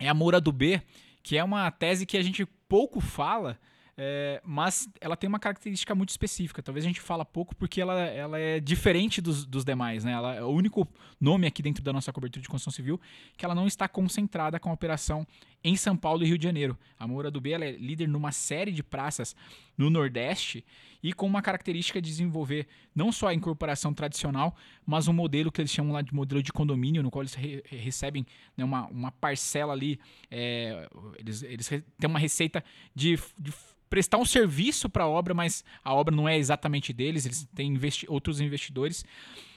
é 0.00 0.08
a 0.08 0.12
Moura 0.12 0.40
do 0.40 0.50
B, 0.50 0.82
que 1.22 1.38
é 1.38 1.44
uma 1.44 1.70
tese 1.70 2.04
que 2.06 2.16
a 2.16 2.22
gente 2.22 2.44
pouco 2.68 3.00
fala, 3.00 3.56
é, 3.96 4.42
mas 4.44 4.88
ela 5.00 5.16
tem 5.16 5.28
uma 5.28 5.38
característica 5.38 5.94
muito 5.94 6.08
específica. 6.08 6.60
Talvez 6.60 6.84
a 6.84 6.88
gente 6.88 7.00
fala 7.00 7.24
pouco 7.24 7.54
porque 7.54 7.80
ela, 7.80 7.94
ela 8.00 8.40
é 8.40 8.58
diferente 8.58 9.20
dos, 9.20 9.46
dos 9.46 9.64
demais. 9.64 10.02
Né? 10.02 10.10
Ela 10.10 10.34
é 10.34 10.42
o 10.42 10.48
único 10.48 10.88
nome 11.20 11.46
aqui 11.46 11.62
dentro 11.62 11.84
da 11.84 11.92
nossa 11.92 12.12
cobertura 12.12 12.42
de 12.42 12.48
construção 12.48 12.72
civil 12.72 13.00
que 13.36 13.44
ela 13.44 13.54
não 13.54 13.68
está 13.68 13.86
concentrada 13.86 14.58
com 14.58 14.70
a 14.70 14.72
operação 14.72 15.24
em 15.66 15.74
São 15.74 15.96
Paulo 15.96 16.22
e 16.22 16.26
Rio 16.26 16.38
de 16.38 16.44
Janeiro. 16.44 16.78
A 16.96 17.08
Moura 17.08 17.28
do 17.28 17.40
B 17.40 17.52
é 17.52 17.72
líder 17.72 18.06
numa 18.06 18.30
série 18.30 18.70
de 18.70 18.84
praças 18.84 19.34
no 19.76 19.90
Nordeste 19.90 20.64
e 21.02 21.12
com 21.12 21.26
uma 21.26 21.42
característica 21.42 22.00
de 22.00 22.08
desenvolver 22.08 22.68
não 22.94 23.10
só 23.10 23.26
a 23.26 23.34
incorporação 23.34 23.92
tradicional, 23.92 24.54
mas 24.86 25.08
um 25.08 25.12
modelo 25.12 25.50
que 25.50 25.60
eles 25.60 25.72
chamam 25.72 25.92
lá 25.92 26.02
de 26.02 26.14
modelo 26.14 26.40
de 26.40 26.52
condomínio, 26.52 27.02
no 27.02 27.10
qual 27.10 27.22
eles 27.22 27.34
re 27.34 27.64
recebem 27.68 28.24
né, 28.56 28.64
uma, 28.64 28.86
uma 28.86 29.10
parcela 29.10 29.72
ali, 29.72 29.98
é, 30.30 30.88
eles, 31.18 31.42
eles 31.42 31.68
têm 31.68 31.82
uma 32.08 32.20
receita 32.20 32.62
de, 32.94 33.18
de 33.36 33.52
prestar 33.90 34.18
um 34.18 34.24
serviço 34.24 34.88
para 34.88 35.02
a 35.02 35.08
obra, 35.08 35.34
mas 35.34 35.64
a 35.82 35.92
obra 35.92 36.14
não 36.14 36.28
é 36.28 36.38
exatamente 36.38 36.92
deles, 36.92 37.26
eles 37.26 37.44
têm 37.56 37.72
investi 37.72 38.06
outros 38.08 38.40
investidores. 38.40 39.04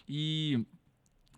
E 0.08 0.66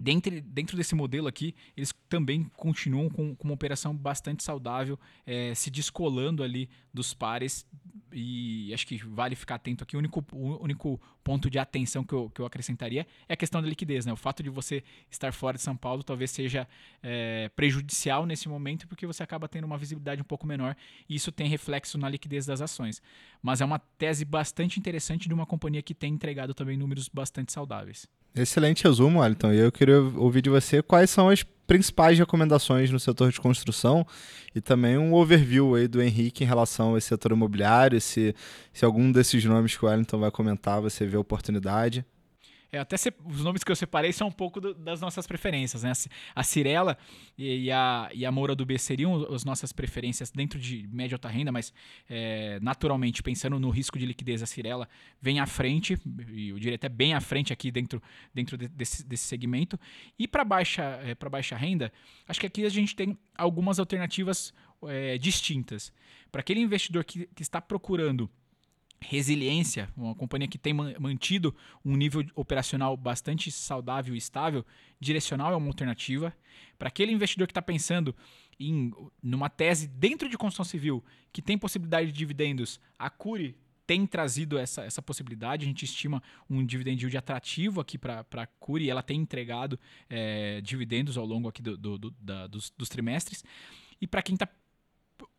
Dentro, 0.01 0.41
dentro 0.41 0.75
desse 0.75 0.95
modelo 0.95 1.27
aqui, 1.27 1.53
eles 1.77 1.93
também 2.09 2.45
continuam 2.57 3.07
com, 3.07 3.35
com 3.35 3.47
uma 3.47 3.53
operação 3.53 3.95
bastante 3.95 4.43
saudável, 4.43 4.99
é, 5.27 5.53
se 5.53 5.69
descolando 5.69 6.41
ali 6.41 6.67
dos 6.91 7.13
pares. 7.13 7.67
E 8.11 8.73
acho 8.73 8.87
que 8.87 8.97
vale 8.97 9.35
ficar 9.35 9.55
atento 9.55 9.83
aqui. 9.83 9.95
O 9.95 9.99
único, 9.99 10.25
o 10.33 10.63
único 10.63 10.99
ponto 11.23 11.51
de 11.51 11.59
atenção 11.59 12.03
que 12.03 12.13
eu, 12.13 12.31
que 12.31 12.41
eu 12.41 12.47
acrescentaria 12.47 13.05
é 13.29 13.33
a 13.33 13.37
questão 13.37 13.61
da 13.61 13.67
liquidez. 13.67 14.03
Né? 14.03 14.11
O 14.11 14.15
fato 14.15 14.41
de 14.41 14.49
você 14.49 14.83
estar 15.09 15.31
fora 15.33 15.55
de 15.55 15.61
São 15.61 15.77
Paulo 15.77 16.01
talvez 16.01 16.31
seja 16.31 16.67
é, 17.03 17.49
prejudicial 17.55 18.25
nesse 18.25 18.49
momento, 18.49 18.87
porque 18.87 19.05
você 19.05 19.21
acaba 19.21 19.47
tendo 19.47 19.65
uma 19.65 19.77
visibilidade 19.77 20.19
um 20.19 20.25
pouco 20.25 20.47
menor 20.47 20.75
e 21.07 21.13
isso 21.13 21.31
tem 21.31 21.47
reflexo 21.47 21.99
na 21.99 22.09
liquidez 22.09 22.47
das 22.47 22.59
ações. 22.59 23.03
Mas 23.39 23.61
é 23.61 23.65
uma 23.65 23.77
tese 23.77 24.25
bastante 24.25 24.79
interessante 24.79 25.27
de 25.27 25.33
uma 25.33 25.45
companhia 25.45 25.83
que 25.83 25.93
tem 25.93 26.11
entregado 26.11 26.55
também 26.55 26.75
números 26.75 27.07
bastante 27.07 27.51
saudáveis. 27.51 28.09
Excelente 28.33 28.83
resumo, 28.85 29.19
Wellington. 29.19 29.51
E 29.51 29.57
eu 29.57 29.71
queria 29.71 29.99
ouvir 29.99 30.41
de 30.41 30.49
você 30.49 30.81
quais 30.81 31.09
são 31.09 31.29
as 31.29 31.43
principais 31.67 32.17
recomendações 32.17 32.89
no 32.89 32.99
setor 32.99 33.31
de 33.31 33.39
construção 33.39 34.05
e 34.55 34.61
também 34.61 34.97
um 34.97 35.13
overview 35.13 35.75
aí 35.75 35.87
do 35.87 36.01
Henrique 36.01 36.43
em 36.43 36.47
relação 36.47 36.95
a 36.95 36.97
esse 36.97 37.07
setor 37.07 37.31
imobiliário, 37.31 37.99
se, 37.99 38.35
se 38.73 38.83
algum 38.83 39.11
desses 39.11 39.43
nomes 39.45 39.75
que 39.75 39.85
o 39.85 39.87
Wellington 39.87 40.19
vai 40.19 40.31
comentar 40.31 40.81
você 40.81 41.05
vê 41.05 41.17
oportunidade. 41.17 42.05
É, 42.71 42.79
até 42.79 42.95
se, 42.95 43.13
os 43.25 43.43
nomes 43.43 43.63
que 43.63 43.71
eu 43.71 43.75
separei 43.75 44.13
são 44.13 44.29
um 44.29 44.31
pouco 44.31 44.61
do, 44.61 44.73
das 44.73 45.01
nossas 45.01 45.27
preferências. 45.27 45.83
Né? 45.83 45.91
A 46.33 46.41
Cirela 46.41 46.97
e, 47.37 47.65
e, 47.65 47.71
a, 47.71 48.09
e 48.13 48.25
a 48.25 48.31
Moura 48.31 48.55
do 48.55 48.65
B 48.65 48.77
seriam 48.77 49.33
as 49.33 49.43
nossas 49.43 49.73
preferências 49.73 50.31
dentro 50.31 50.57
de 50.57 50.87
média 50.89 51.15
alta 51.15 51.27
renda, 51.27 51.51
mas 51.51 51.73
é, 52.09 52.59
naturalmente, 52.61 53.21
pensando 53.21 53.59
no 53.59 53.69
risco 53.69 53.99
de 53.99 54.05
liquidez, 54.05 54.41
a 54.41 54.45
Cirela 54.45 54.87
vem 55.21 55.39
à 55.41 55.45
frente, 55.45 55.99
e 56.29 56.49
eu 56.49 56.59
diria 56.59 56.75
até 56.75 56.87
bem 56.87 57.13
à 57.13 57.19
frente 57.19 57.51
aqui 57.51 57.71
dentro, 57.71 58.01
dentro 58.33 58.57
de, 58.57 58.69
desse, 58.69 59.05
desse 59.05 59.25
segmento. 59.25 59.77
E 60.17 60.25
para 60.25 60.45
baixa, 60.45 60.83
é, 61.03 61.13
baixa 61.29 61.57
renda, 61.57 61.91
acho 62.25 62.39
que 62.39 62.47
aqui 62.47 62.65
a 62.65 62.69
gente 62.69 62.95
tem 62.95 63.17
algumas 63.37 63.79
alternativas 63.79 64.53
é, 64.87 65.17
distintas. 65.17 65.91
Para 66.31 66.39
aquele 66.39 66.61
investidor 66.61 67.03
que, 67.03 67.27
que 67.35 67.41
está 67.41 67.59
procurando 67.59 68.29
resiliência, 69.01 69.89
uma 69.97 70.13
companhia 70.13 70.47
que 70.47 70.57
tem 70.57 70.73
mantido 70.73 71.55
um 71.83 71.95
nível 71.95 72.23
operacional 72.35 72.95
bastante 72.95 73.51
saudável 73.51 74.13
e 74.13 74.17
estável, 74.17 74.65
direcional 74.99 75.51
é 75.51 75.55
uma 75.55 75.67
alternativa. 75.67 76.33
Para 76.77 76.87
aquele 76.87 77.11
investidor 77.11 77.47
que 77.47 77.51
está 77.51 77.61
pensando 77.61 78.15
em 78.59 78.93
numa 79.21 79.49
tese 79.49 79.87
dentro 79.87 80.29
de 80.29 80.37
construção 80.37 80.65
civil 80.65 81.03
que 81.33 81.41
tem 81.41 81.57
possibilidade 81.57 82.11
de 82.11 82.17
dividendos, 82.17 82.79
a 82.97 83.09
Curi 83.09 83.57
tem 83.87 84.05
trazido 84.05 84.57
essa, 84.57 84.83
essa 84.83 85.01
possibilidade. 85.01 85.65
A 85.65 85.67
gente 85.67 85.83
estima 85.83 86.21
um 86.49 86.65
dividend 86.65 87.01
yield 87.01 87.17
atrativo 87.17 87.81
aqui 87.81 87.97
para 87.97 88.25
a 88.31 88.45
Curi. 88.45 88.89
Ela 88.89 89.03
tem 89.03 89.19
entregado 89.19 89.77
é, 90.09 90.61
dividendos 90.61 91.17
ao 91.17 91.25
longo 91.25 91.49
aqui 91.49 91.61
do, 91.61 91.75
do, 91.75 91.97
do, 91.97 92.11
da, 92.11 92.47
dos, 92.47 92.71
dos 92.77 92.87
trimestres. 92.87 93.43
E 93.99 94.07
para 94.07 94.21
quem 94.21 94.35
está 94.35 94.47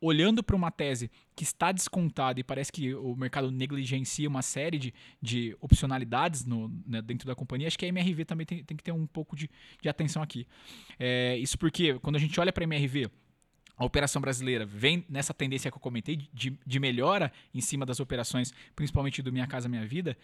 olhando 0.02 0.42
para 0.42 0.56
uma 0.56 0.70
tese 0.70 1.08
que 1.36 1.44
está 1.44 1.70
descontada 1.70 2.40
e 2.40 2.42
parece 2.42 2.72
que 2.72 2.92
o 2.92 3.14
mercado 3.14 3.52
negligencia 3.52 4.28
uma 4.28 4.42
série 4.42 4.76
de, 4.76 4.94
de 5.22 5.56
opcionalidades 5.60 6.44
no, 6.44 6.68
né, 6.84 7.00
dentro 7.00 7.26
da 7.26 7.36
companhia, 7.36 7.68
acho 7.68 7.78
que 7.78 7.86
a 7.86 7.88
MRV 7.88 8.24
também 8.24 8.44
tem, 8.44 8.64
tem 8.64 8.76
que 8.76 8.82
ter 8.82 8.90
um 8.90 9.06
pouco 9.06 9.36
de, 9.36 9.48
de 9.80 9.88
atenção 9.88 10.20
aqui. 10.20 10.44
É, 10.98 11.36
isso 11.38 11.56
porque 11.56 11.98
quando 12.00 12.16
a 12.16 12.18
gente 12.18 12.38
olha 12.40 12.52
para 12.52 12.64
a 12.64 12.66
MRV, 12.66 13.08
a 13.76 13.84
operação 13.84 14.20
brasileira 14.20 14.66
vem 14.66 15.04
nessa 15.08 15.32
tendência 15.32 15.70
que 15.70 15.76
eu 15.76 15.80
comentei 15.80 16.28
de, 16.32 16.58
de 16.66 16.80
melhora 16.80 17.32
em 17.54 17.60
cima 17.60 17.86
das 17.86 18.00
operações, 18.00 18.52
principalmente 18.74 19.22
do 19.22 19.32
Minha 19.32 19.46
Casa 19.46 19.68
Minha 19.68 19.86
Vida, 19.86 20.18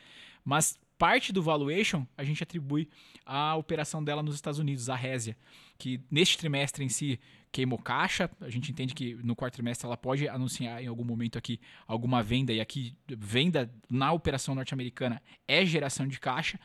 mas 0.44 0.78
parte 0.98 1.32
do 1.32 1.40
valuation 1.40 2.04
a 2.16 2.24
gente 2.24 2.42
atribui 2.42 2.88
à 3.24 3.54
operação 3.54 4.02
dela 4.02 4.22
nos 4.24 4.34
Estados 4.34 4.58
Unidos, 4.58 4.90
a 4.90 4.96
Résia, 4.96 5.36
que 5.78 6.00
neste 6.10 6.36
trimestre 6.36 6.84
em 6.84 6.88
si 6.88 7.20
queimou 7.50 7.78
caixa. 7.78 8.30
A 8.40 8.50
gente 8.50 8.70
entende 8.70 8.94
que 8.94 9.14
no 9.16 9.34
quarto 9.34 9.54
trimestre 9.54 9.86
ela 9.86 9.96
pode 9.96 10.28
anunciar 10.28 10.82
em 10.82 10.86
algum 10.86 11.04
momento 11.04 11.38
aqui 11.38 11.60
alguma 11.86 12.22
venda, 12.22 12.52
e 12.52 12.60
aqui 12.60 12.96
venda 13.06 13.70
na 13.90 14.12
operação 14.12 14.54
norte-americana 14.54 15.22
é 15.46 15.64
geração 15.64 16.06
de 16.06 16.18
caixa. 16.18 16.58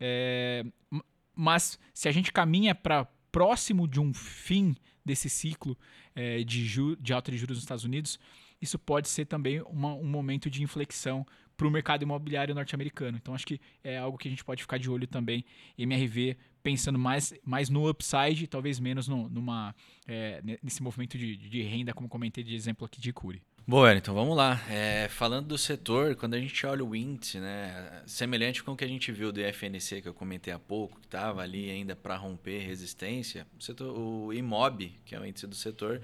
É, 0.00 0.64
mas 1.34 1.78
se 1.94 2.08
a 2.08 2.12
gente 2.12 2.32
caminha 2.32 2.74
para 2.74 3.06
próximo 3.30 3.88
de 3.88 4.00
um 4.00 4.12
fim 4.12 4.74
desse 5.04 5.28
ciclo 5.28 5.76
é, 6.14 6.42
de, 6.44 6.96
de 7.00 7.12
alta 7.12 7.30
de 7.30 7.38
juros 7.38 7.56
nos 7.56 7.64
Estados 7.64 7.84
Unidos, 7.84 8.18
isso 8.60 8.78
pode 8.78 9.08
ser 9.08 9.24
também 9.24 9.60
uma, 9.62 9.94
um 9.94 10.06
momento 10.06 10.48
de 10.48 10.62
inflexão 10.62 11.26
para 11.56 11.66
o 11.66 11.70
mercado 11.70 12.02
imobiliário 12.02 12.54
norte-americano. 12.54 13.18
Então 13.20 13.34
acho 13.34 13.46
que 13.46 13.60
é 13.82 13.98
algo 13.98 14.18
que 14.18 14.28
a 14.28 14.30
gente 14.30 14.44
pode 14.44 14.62
ficar 14.62 14.78
de 14.78 14.90
olho 14.90 15.06
também. 15.06 15.44
MRV 15.76 16.36
pensando 16.62 16.98
mais, 16.98 17.34
mais 17.44 17.68
no 17.68 17.88
upside, 17.88 18.46
talvez 18.46 18.78
menos 18.78 19.08
no, 19.08 19.28
numa, 19.28 19.74
é, 20.06 20.42
nesse 20.62 20.82
movimento 20.82 21.18
de, 21.18 21.36
de 21.36 21.62
renda, 21.62 21.92
como 21.92 22.08
comentei 22.08 22.44
de 22.44 22.54
exemplo 22.54 22.86
aqui 22.86 23.00
de 23.00 23.12
Curi. 23.12 23.42
Boa, 23.64 23.94
então 23.94 24.12
vamos 24.12 24.36
lá. 24.36 24.60
É, 24.68 25.06
falando 25.08 25.46
do 25.46 25.56
setor, 25.56 26.16
quando 26.16 26.34
a 26.34 26.40
gente 26.40 26.66
olha 26.66 26.84
o 26.84 26.96
índice, 26.96 27.38
né, 27.38 28.02
semelhante 28.06 28.60
com 28.62 28.72
o 28.72 28.76
que 28.76 28.84
a 28.84 28.88
gente 28.88 29.12
viu 29.12 29.30
do 29.30 29.40
FNC 29.40 30.02
que 30.02 30.08
eu 30.08 30.14
comentei 30.14 30.52
há 30.52 30.58
pouco, 30.58 30.98
que 30.98 31.06
estava 31.06 31.42
ali 31.42 31.70
ainda 31.70 31.94
para 31.94 32.16
romper 32.16 32.58
resistência, 32.58 33.46
o, 33.56 33.62
setor, 33.62 33.96
o 33.96 34.32
IMOB, 34.32 34.98
que 35.04 35.14
é 35.14 35.20
o 35.20 35.24
índice 35.24 35.46
do 35.46 35.54
setor, 35.54 36.02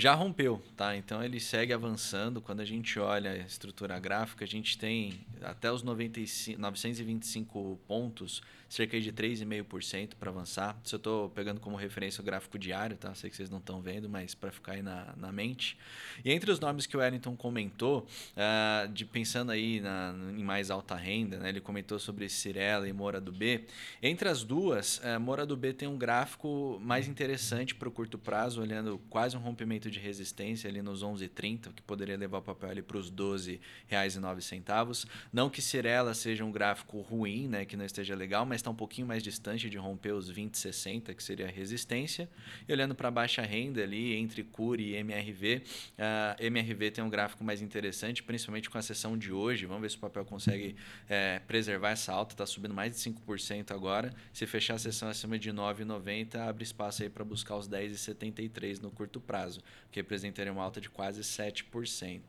já 0.00 0.12
rompeu, 0.12 0.60
tá? 0.76 0.96
Então 0.96 1.22
ele 1.22 1.38
segue 1.38 1.72
avançando. 1.72 2.40
Quando 2.40 2.60
a 2.60 2.64
gente 2.64 2.98
olha 2.98 3.30
a 3.30 3.36
estrutura 3.38 3.98
gráfica, 3.98 4.44
a 4.44 4.48
gente 4.48 4.76
tem 4.76 5.20
até 5.40 5.70
os 5.70 5.82
95, 5.82 6.60
925 6.60 7.78
pontos 7.86 8.42
cerca 8.74 9.00
de 9.00 9.12
3,5% 9.12 10.14
para 10.18 10.30
avançar. 10.30 10.76
Se 10.82 10.94
eu 10.94 10.96
estou 10.96 11.30
pegando 11.30 11.60
como 11.60 11.76
referência 11.76 12.20
o 12.20 12.24
gráfico 12.24 12.58
diário, 12.58 12.96
tá? 12.96 13.14
Sei 13.14 13.30
que 13.30 13.36
vocês 13.36 13.48
não 13.48 13.58
estão 13.58 13.80
vendo, 13.80 14.08
mas 14.08 14.34
para 14.34 14.50
ficar 14.50 14.72
aí 14.72 14.82
na, 14.82 15.14
na 15.16 15.30
mente. 15.30 15.78
E 16.24 16.32
entre 16.32 16.50
os 16.50 16.58
nomes 16.58 16.86
que 16.86 16.96
o 16.96 17.00
Wellington 17.00 17.36
comentou, 17.36 18.06
uh, 18.36 18.88
de 18.88 19.04
pensando 19.04 19.52
aí 19.52 19.80
na, 19.80 20.14
em 20.36 20.42
mais 20.42 20.70
alta 20.70 20.96
renda, 20.96 21.38
né? 21.38 21.50
ele 21.50 21.60
comentou 21.60 21.98
sobre 21.98 22.28
Cirela 22.28 22.88
e 22.88 22.92
Mora 22.92 23.20
do 23.20 23.30
B. 23.30 23.64
Entre 24.02 24.28
as 24.28 24.42
duas, 24.42 24.98
uh, 24.98 25.20
Mora 25.20 25.46
do 25.46 25.56
B 25.56 25.72
tem 25.72 25.86
um 25.86 25.96
gráfico 25.96 26.80
mais 26.82 27.06
interessante 27.06 27.74
para 27.74 27.88
o 27.88 27.92
curto 27.92 28.18
prazo, 28.18 28.60
olhando 28.60 28.98
quase 29.08 29.36
um 29.36 29.40
rompimento 29.40 29.83
de 29.90 29.98
resistência 29.98 30.68
ali 30.68 30.82
nos 30.82 31.02
11,30, 31.02 31.72
que 31.74 31.82
poderia 31.82 32.16
levar 32.16 32.38
o 32.38 32.42
papel 32.42 32.70
ali 32.70 32.82
para 32.82 32.96
os 32.96 33.08
R$ 33.08 33.16
12,09. 33.16 35.06
Não 35.32 35.50
que 35.50 35.60
Cirela 35.62 36.14
seja 36.14 36.44
um 36.44 36.52
gráfico 36.52 37.00
ruim, 37.00 37.48
né? 37.48 37.64
que 37.64 37.76
não 37.76 37.84
esteja 37.84 38.14
legal, 38.14 38.44
mas 38.44 38.56
está 38.56 38.70
um 38.70 38.74
pouquinho 38.74 39.06
mais 39.06 39.22
distante 39.22 39.68
de 39.68 39.76
romper 39.76 40.12
os 40.12 40.26
2060, 40.26 41.14
que 41.14 41.22
seria 41.22 41.46
a 41.46 41.50
resistência. 41.50 42.28
E 42.68 42.72
olhando 42.72 42.94
para 42.94 43.10
baixa 43.10 43.42
renda 43.42 43.82
ali, 43.82 44.14
entre 44.16 44.42
Curi 44.42 44.90
e 44.90 44.96
MRV, 44.96 45.62
a 45.98 46.36
MRV 46.38 46.90
tem 46.90 47.04
um 47.04 47.10
gráfico 47.10 47.44
mais 47.44 47.62
interessante, 47.62 48.22
principalmente 48.22 48.68
com 48.70 48.78
a 48.78 48.82
sessão 48.82 49.16
de 49.16 49.32
hoje. 49.32 49.66
Vamos 49.66 49.82
ver 49.82 49.90
se 49.90 49.96
o 49.96 50.00
papel 50.00 50.24
consegue 50.24 50.76
é, 51.08 51.40
preservar 51.40 51.90
essa 51.90 52.12
alta, 52.12 52.34
está 52.34 52.46
subindo 52.46 52.74
mais 52.74 52.92
de 52.94 53.10
5% 53.10 53.70
agora. 53.72 54.14
Se 54.32 54.46
fechar 54.46 54.74
a 54.74 54.78
sessão 54.78 55.08
acima 55.08 55.38
de 55.38 55.50
9,90, 55.50 56.36
abre 56.36 56.64
espaço 56.64 57.02
aí 57.02 57.08
para 57.08 57.24
buscar 57.24 57.56
os 57.56 57.68
10,73 57.68 58.80
no 58.80 58.90
curto 58.90 59.20
prazo, 59.20 59.60
que 59.90 60.00
representaria 60.00 60.52
uma 60.52 60.62
alta 60.62 60.80
de 60.80 60.88
quase 60.88 61.20
7%. 61.20 62.20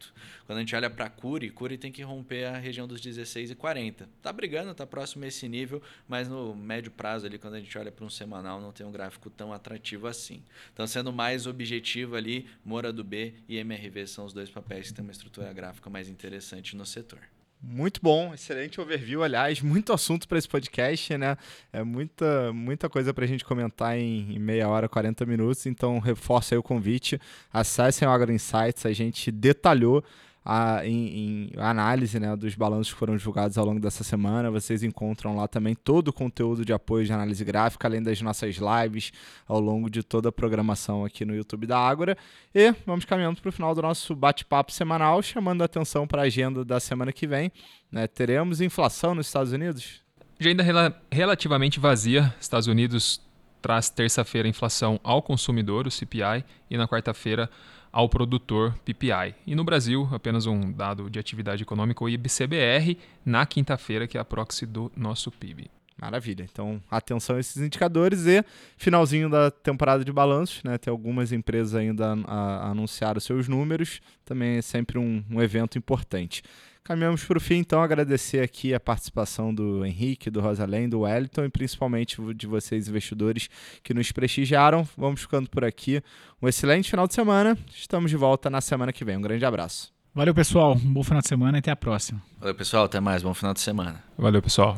Quando 0.45 0.57
a 0.57 0.61
gente 0.61 0.75
olha 0.75 0.89
para 0.89 1.09
Curi, 1.09 1.49
Curi 1.49 1.77
tem 1.77 1.91
que 1.91 2.03
romper 2.03 2.45
a 2.45 2.57
região 2.57 2.87
dos 2.87 3.01
16,40. 3.01 4.07
Está 4.17 4.33
brigando, 4.33 4.71
está 4.71 4.85
próximo 4.85 5.23
a 5.23 5.27
esse 5.27 5.47
nível, 5.47 5.81
mas 6.07 6.25
mas 6.25 6.29
no 6.29 6.55
médio 6.55 6.91
prazo 6.91 7.25
ali, 7.25 7.37
quando 7.37 7.55
a 7.55 7.59
gente 7.59 7.77
olha 7.77 7.91
para 7.91 8.05
um 8.05 8.09
semanal, 8.09 8.59
não 8.59 8.71
tem 8.71 8.85
um 8.85 8.91
gráfico 8.91 9.29
tão 9.29 9.53
atrativo 9.53 10.07
assim. 10.07 10.41
Então, 10.73 10.87
sendo 10.87 11.13
mais 11.13 11.45
objetivo 11.45 12.15
ali, 12.15 12.47
Mora 12.63 12.91
do 12.91 13.03
B 13.03 13.33
e 13.47 13.57
MRV 13.57 14.07
são 14.07 14.25
os 14.25 14.33
dois 14.33 14.49
papéis 14.49 14.87
que 14.87 14.93
têm 14.93 15.03
uma 15.03 15.11
estrutura 15.11 15.51
gráfica 15.53 15.89
mais 15.89 16.09
interessante 16.09 16.75
no 16.75 16.85
setor. 16.85 17.19
Muito 17.61 17.99
bom, 18.01 18.33
excelente 18.33 18.79
overview, 18.79 19.23
aliás, 19.23 19.59
muito 19.59 19.91
assunto 19.91 20.27
para 20.27 20.37
esse 20.37 20.47
podcast, 20.47 21.17
né? 21.17 21.35
É 21.73 21.83
muita, 21.83 22.53
muita 22.53 22.87
coisa 22.87 23.13
para 23.13 23.25
a 23.25 23.27
gente 23.27 23.43
comentar 23.43 23.97
em, 23.97 24.35
em, 24.35 24.39
meia 24.39 24.69
hora, 24.69 24.87
40 24.87 25.25
minutos, 25.25 25.65
então 25.65 25.97
reforço 25.97 26.53
aí 26.53 26.57
o 26.57 26.63
convite, 26.63 27.19
acessem 27.51 28.07
o 28.07 28.11
Agro 28.11 28.31
Insights, 28.31 28.85
a 28.85 28.93
gente 28.93 29.31
detalhou 29.31 30.03
a, 30.45 30.85
em, 30.85 31.49
em, 31.49 31.51
análise 31.57 32.19
né, 32.19 32.35
dos 32.35 32.53
balanços 32.53 32.93
que 32.93 32.99
foram 32.99 33.17
divulgados 33.17 33.57
ao 33.57 33.65
longo 33.65 33.79
dessa 33.79 34.03
semana. 34.03 34.51
Vocês 34.51 34.83
encontram 34.83 35.35
lá 35.35 35.47
também 35.47 35.73
todo 35.73 36.09
o 36.09 36.13
conteúdo 36.13 36.63
de 36.63 36.71
apoio 36.71 37.03
de 37.03 37.11
análise 37.11 37.43
gráfica, 37.43 37.87
além 37.87 38.03
das 38.03 38.21
nossas 38.21 38.57
lives 38.57 39.11
ao 39.47 39.59
longo 39.59 39.89
de 39.89 40.03
toda 40.03 40.29
a 40.29 40.31
programação 40.31 41.03
aqui 41.03 41.25
no 41.25 41.35
YouTube 41.35 41.65
da 41.65 41.79
Ágora. 41.79 42.15
E 42.53 42.75
vamos 42.85 43.05
caminhando 43.05 43.41
para 43.41 43.49
o 43.49 43.51
final 43.51 43.73
do 43.73 43.81
nosso 43.81 44.15
bate-papo 44.15 44.71
semanal, 44.71 45.19
chamando 45.23 45.63
a 45.63 45.65
atenção 45.65 46.05
para 46.05 46.21
a 46.21 46.25
agenda 46.25 46.63
da 46.63 46.79
semana 46.79 47.11
que 47.11 47.25
vem. 47.25 47.51
Né? 47.91 48.05
Teremos 48.05 48.61
inflação 48.61 49.15
nos 49.15 49.25
Estados 49.25 49.51
Unidos? 49.51 50.03
Agenda 50.39 50.61
rel 50.61 50.93
relativamente 51.11 51.79
vazia. 51.79 52.35
Estados 52.39 52.67
Unidos 52.67 53.19
traz 53.63 53.89
terça-feira 53.89 54.47
inflação 54.47 54.99
ao 55.03 55.23
consumidor, 55.23 55.87
o 55.87 55.91
CPI, 55.91 56.45
e 56.69 56.77
na 56.77 56.87
quarta-feira 56.87 57.49
ao 57.95 58.09
produtor 58.09 58.77
PPI. 58.83 59.33
E 59.47 59.55
no 59.55 59.63
Brasil, 59.63 60.05
apenas 60.11 60.45
um 60.45 60.69
dado 60.69 61.09
de 61.09 61.17
atividade 61.17 61.63
econômica, 61.63 62.03
o 62.03 62.09
IBCBR, 62.09 62.97
na 63.25 63.45
quinta-feira, 63.45 64.05
que 64.05 64.17
é 64.17 64.19
a 64.19 64.25
proxy 64.25 64.65
do 64.65 64.91
nosso 64.97 65.31
PIB. 65.31 65.71
Maravilha. 65.97 66.45
Então, 66.51 66.83
atenção 66.91 67.37
a 67.37 67.39
esses 67.39 67.55
indicadores 67.55 68.25
e 68.25 68.43
finalzinho 68.75 69.29
da 69.29 69.49
temporada 69.49 70.03
de 70.03 70.11
balanços, 70.11 70.61
né? 70.61 70.77
Tem 70.77 70.91
algumas 70.91 71.31
empresas 71.31 71.73
ainda 71.73 72.17
a, 72.25 72.69
anunciar 72.69 73.15
os 73.15 73.23
seus 73.23 73.47
números. 73.47 74.01
Também 74.25 74.57
é 74.57 74.61
sempre 74.61 74.97
um, 74.97 75.23
um 75.31 75.41
evento 75.41 75.77
importante. 75.77 76.43
Caminhamos 76.85 77.23
para 77.23 77.39
o 77.39 77.41
fim, 77.41 77.55
então, 77.55 77.81
agradecer 77.81 78.43
aqui 78.43 78.71
a 78.71 78.79
participação 78.79 79.51
do 79.51 79.83
Henrique, 79.83 80.29
do 80.29 80.39
Rosalém, 80.39 80.87
do 80.87 80.99
Wellington 80.99 81.45
e 81.45 81.49
principalmente 81.49 82.21
de 82.35 82.45
vocês, 82.45 82.87
investidores, 82.87 83.49
que 83.81 83.91
nos 83.91 84.11
prestigiaram. 84.11 84.87
Vamos 84.95 85.21
ficando 85.21 85.49
por 85.49 85.65
aqui. 85.65 85.99
Um 86.39 86.47
excelente 86.47 86.87
final 86.87 87.07
de 87.07 87.15
semana. 87.15 87.57
Estamos 87.73 88.11
de 88.11 88.17
volta 88.17 88.51
na 88.51 88.61
semana 88.61 88.93
que 88.93 89.03
vem. 89.03 89.17
Um 89.17 89.21
grande 89.21 89.43
abraço. 89.43 89.91
Valeu, 90.13 90.35
pessoal. 90.35 90.75
Um 90.75 90.93
bom 90.93 91.03
final 91.03 91.23
de 91.23 91.27
semana 91.27 91.57
e 91.57 91.59
até 91.59 91.71
a 91.71 91.75
próxima. 91.75 92.21
Valeu, 92.39 92.53
pessoal. 92.53 92.85
Até 92.85 92.99
mais. 92.99 93.23
Bom 93.23 93.33
final 93.33 93.55
de 93.55 93.61
semana. 93.61 94.03
Valeu, 94.15 94.43
pessoal. 94.43 94.77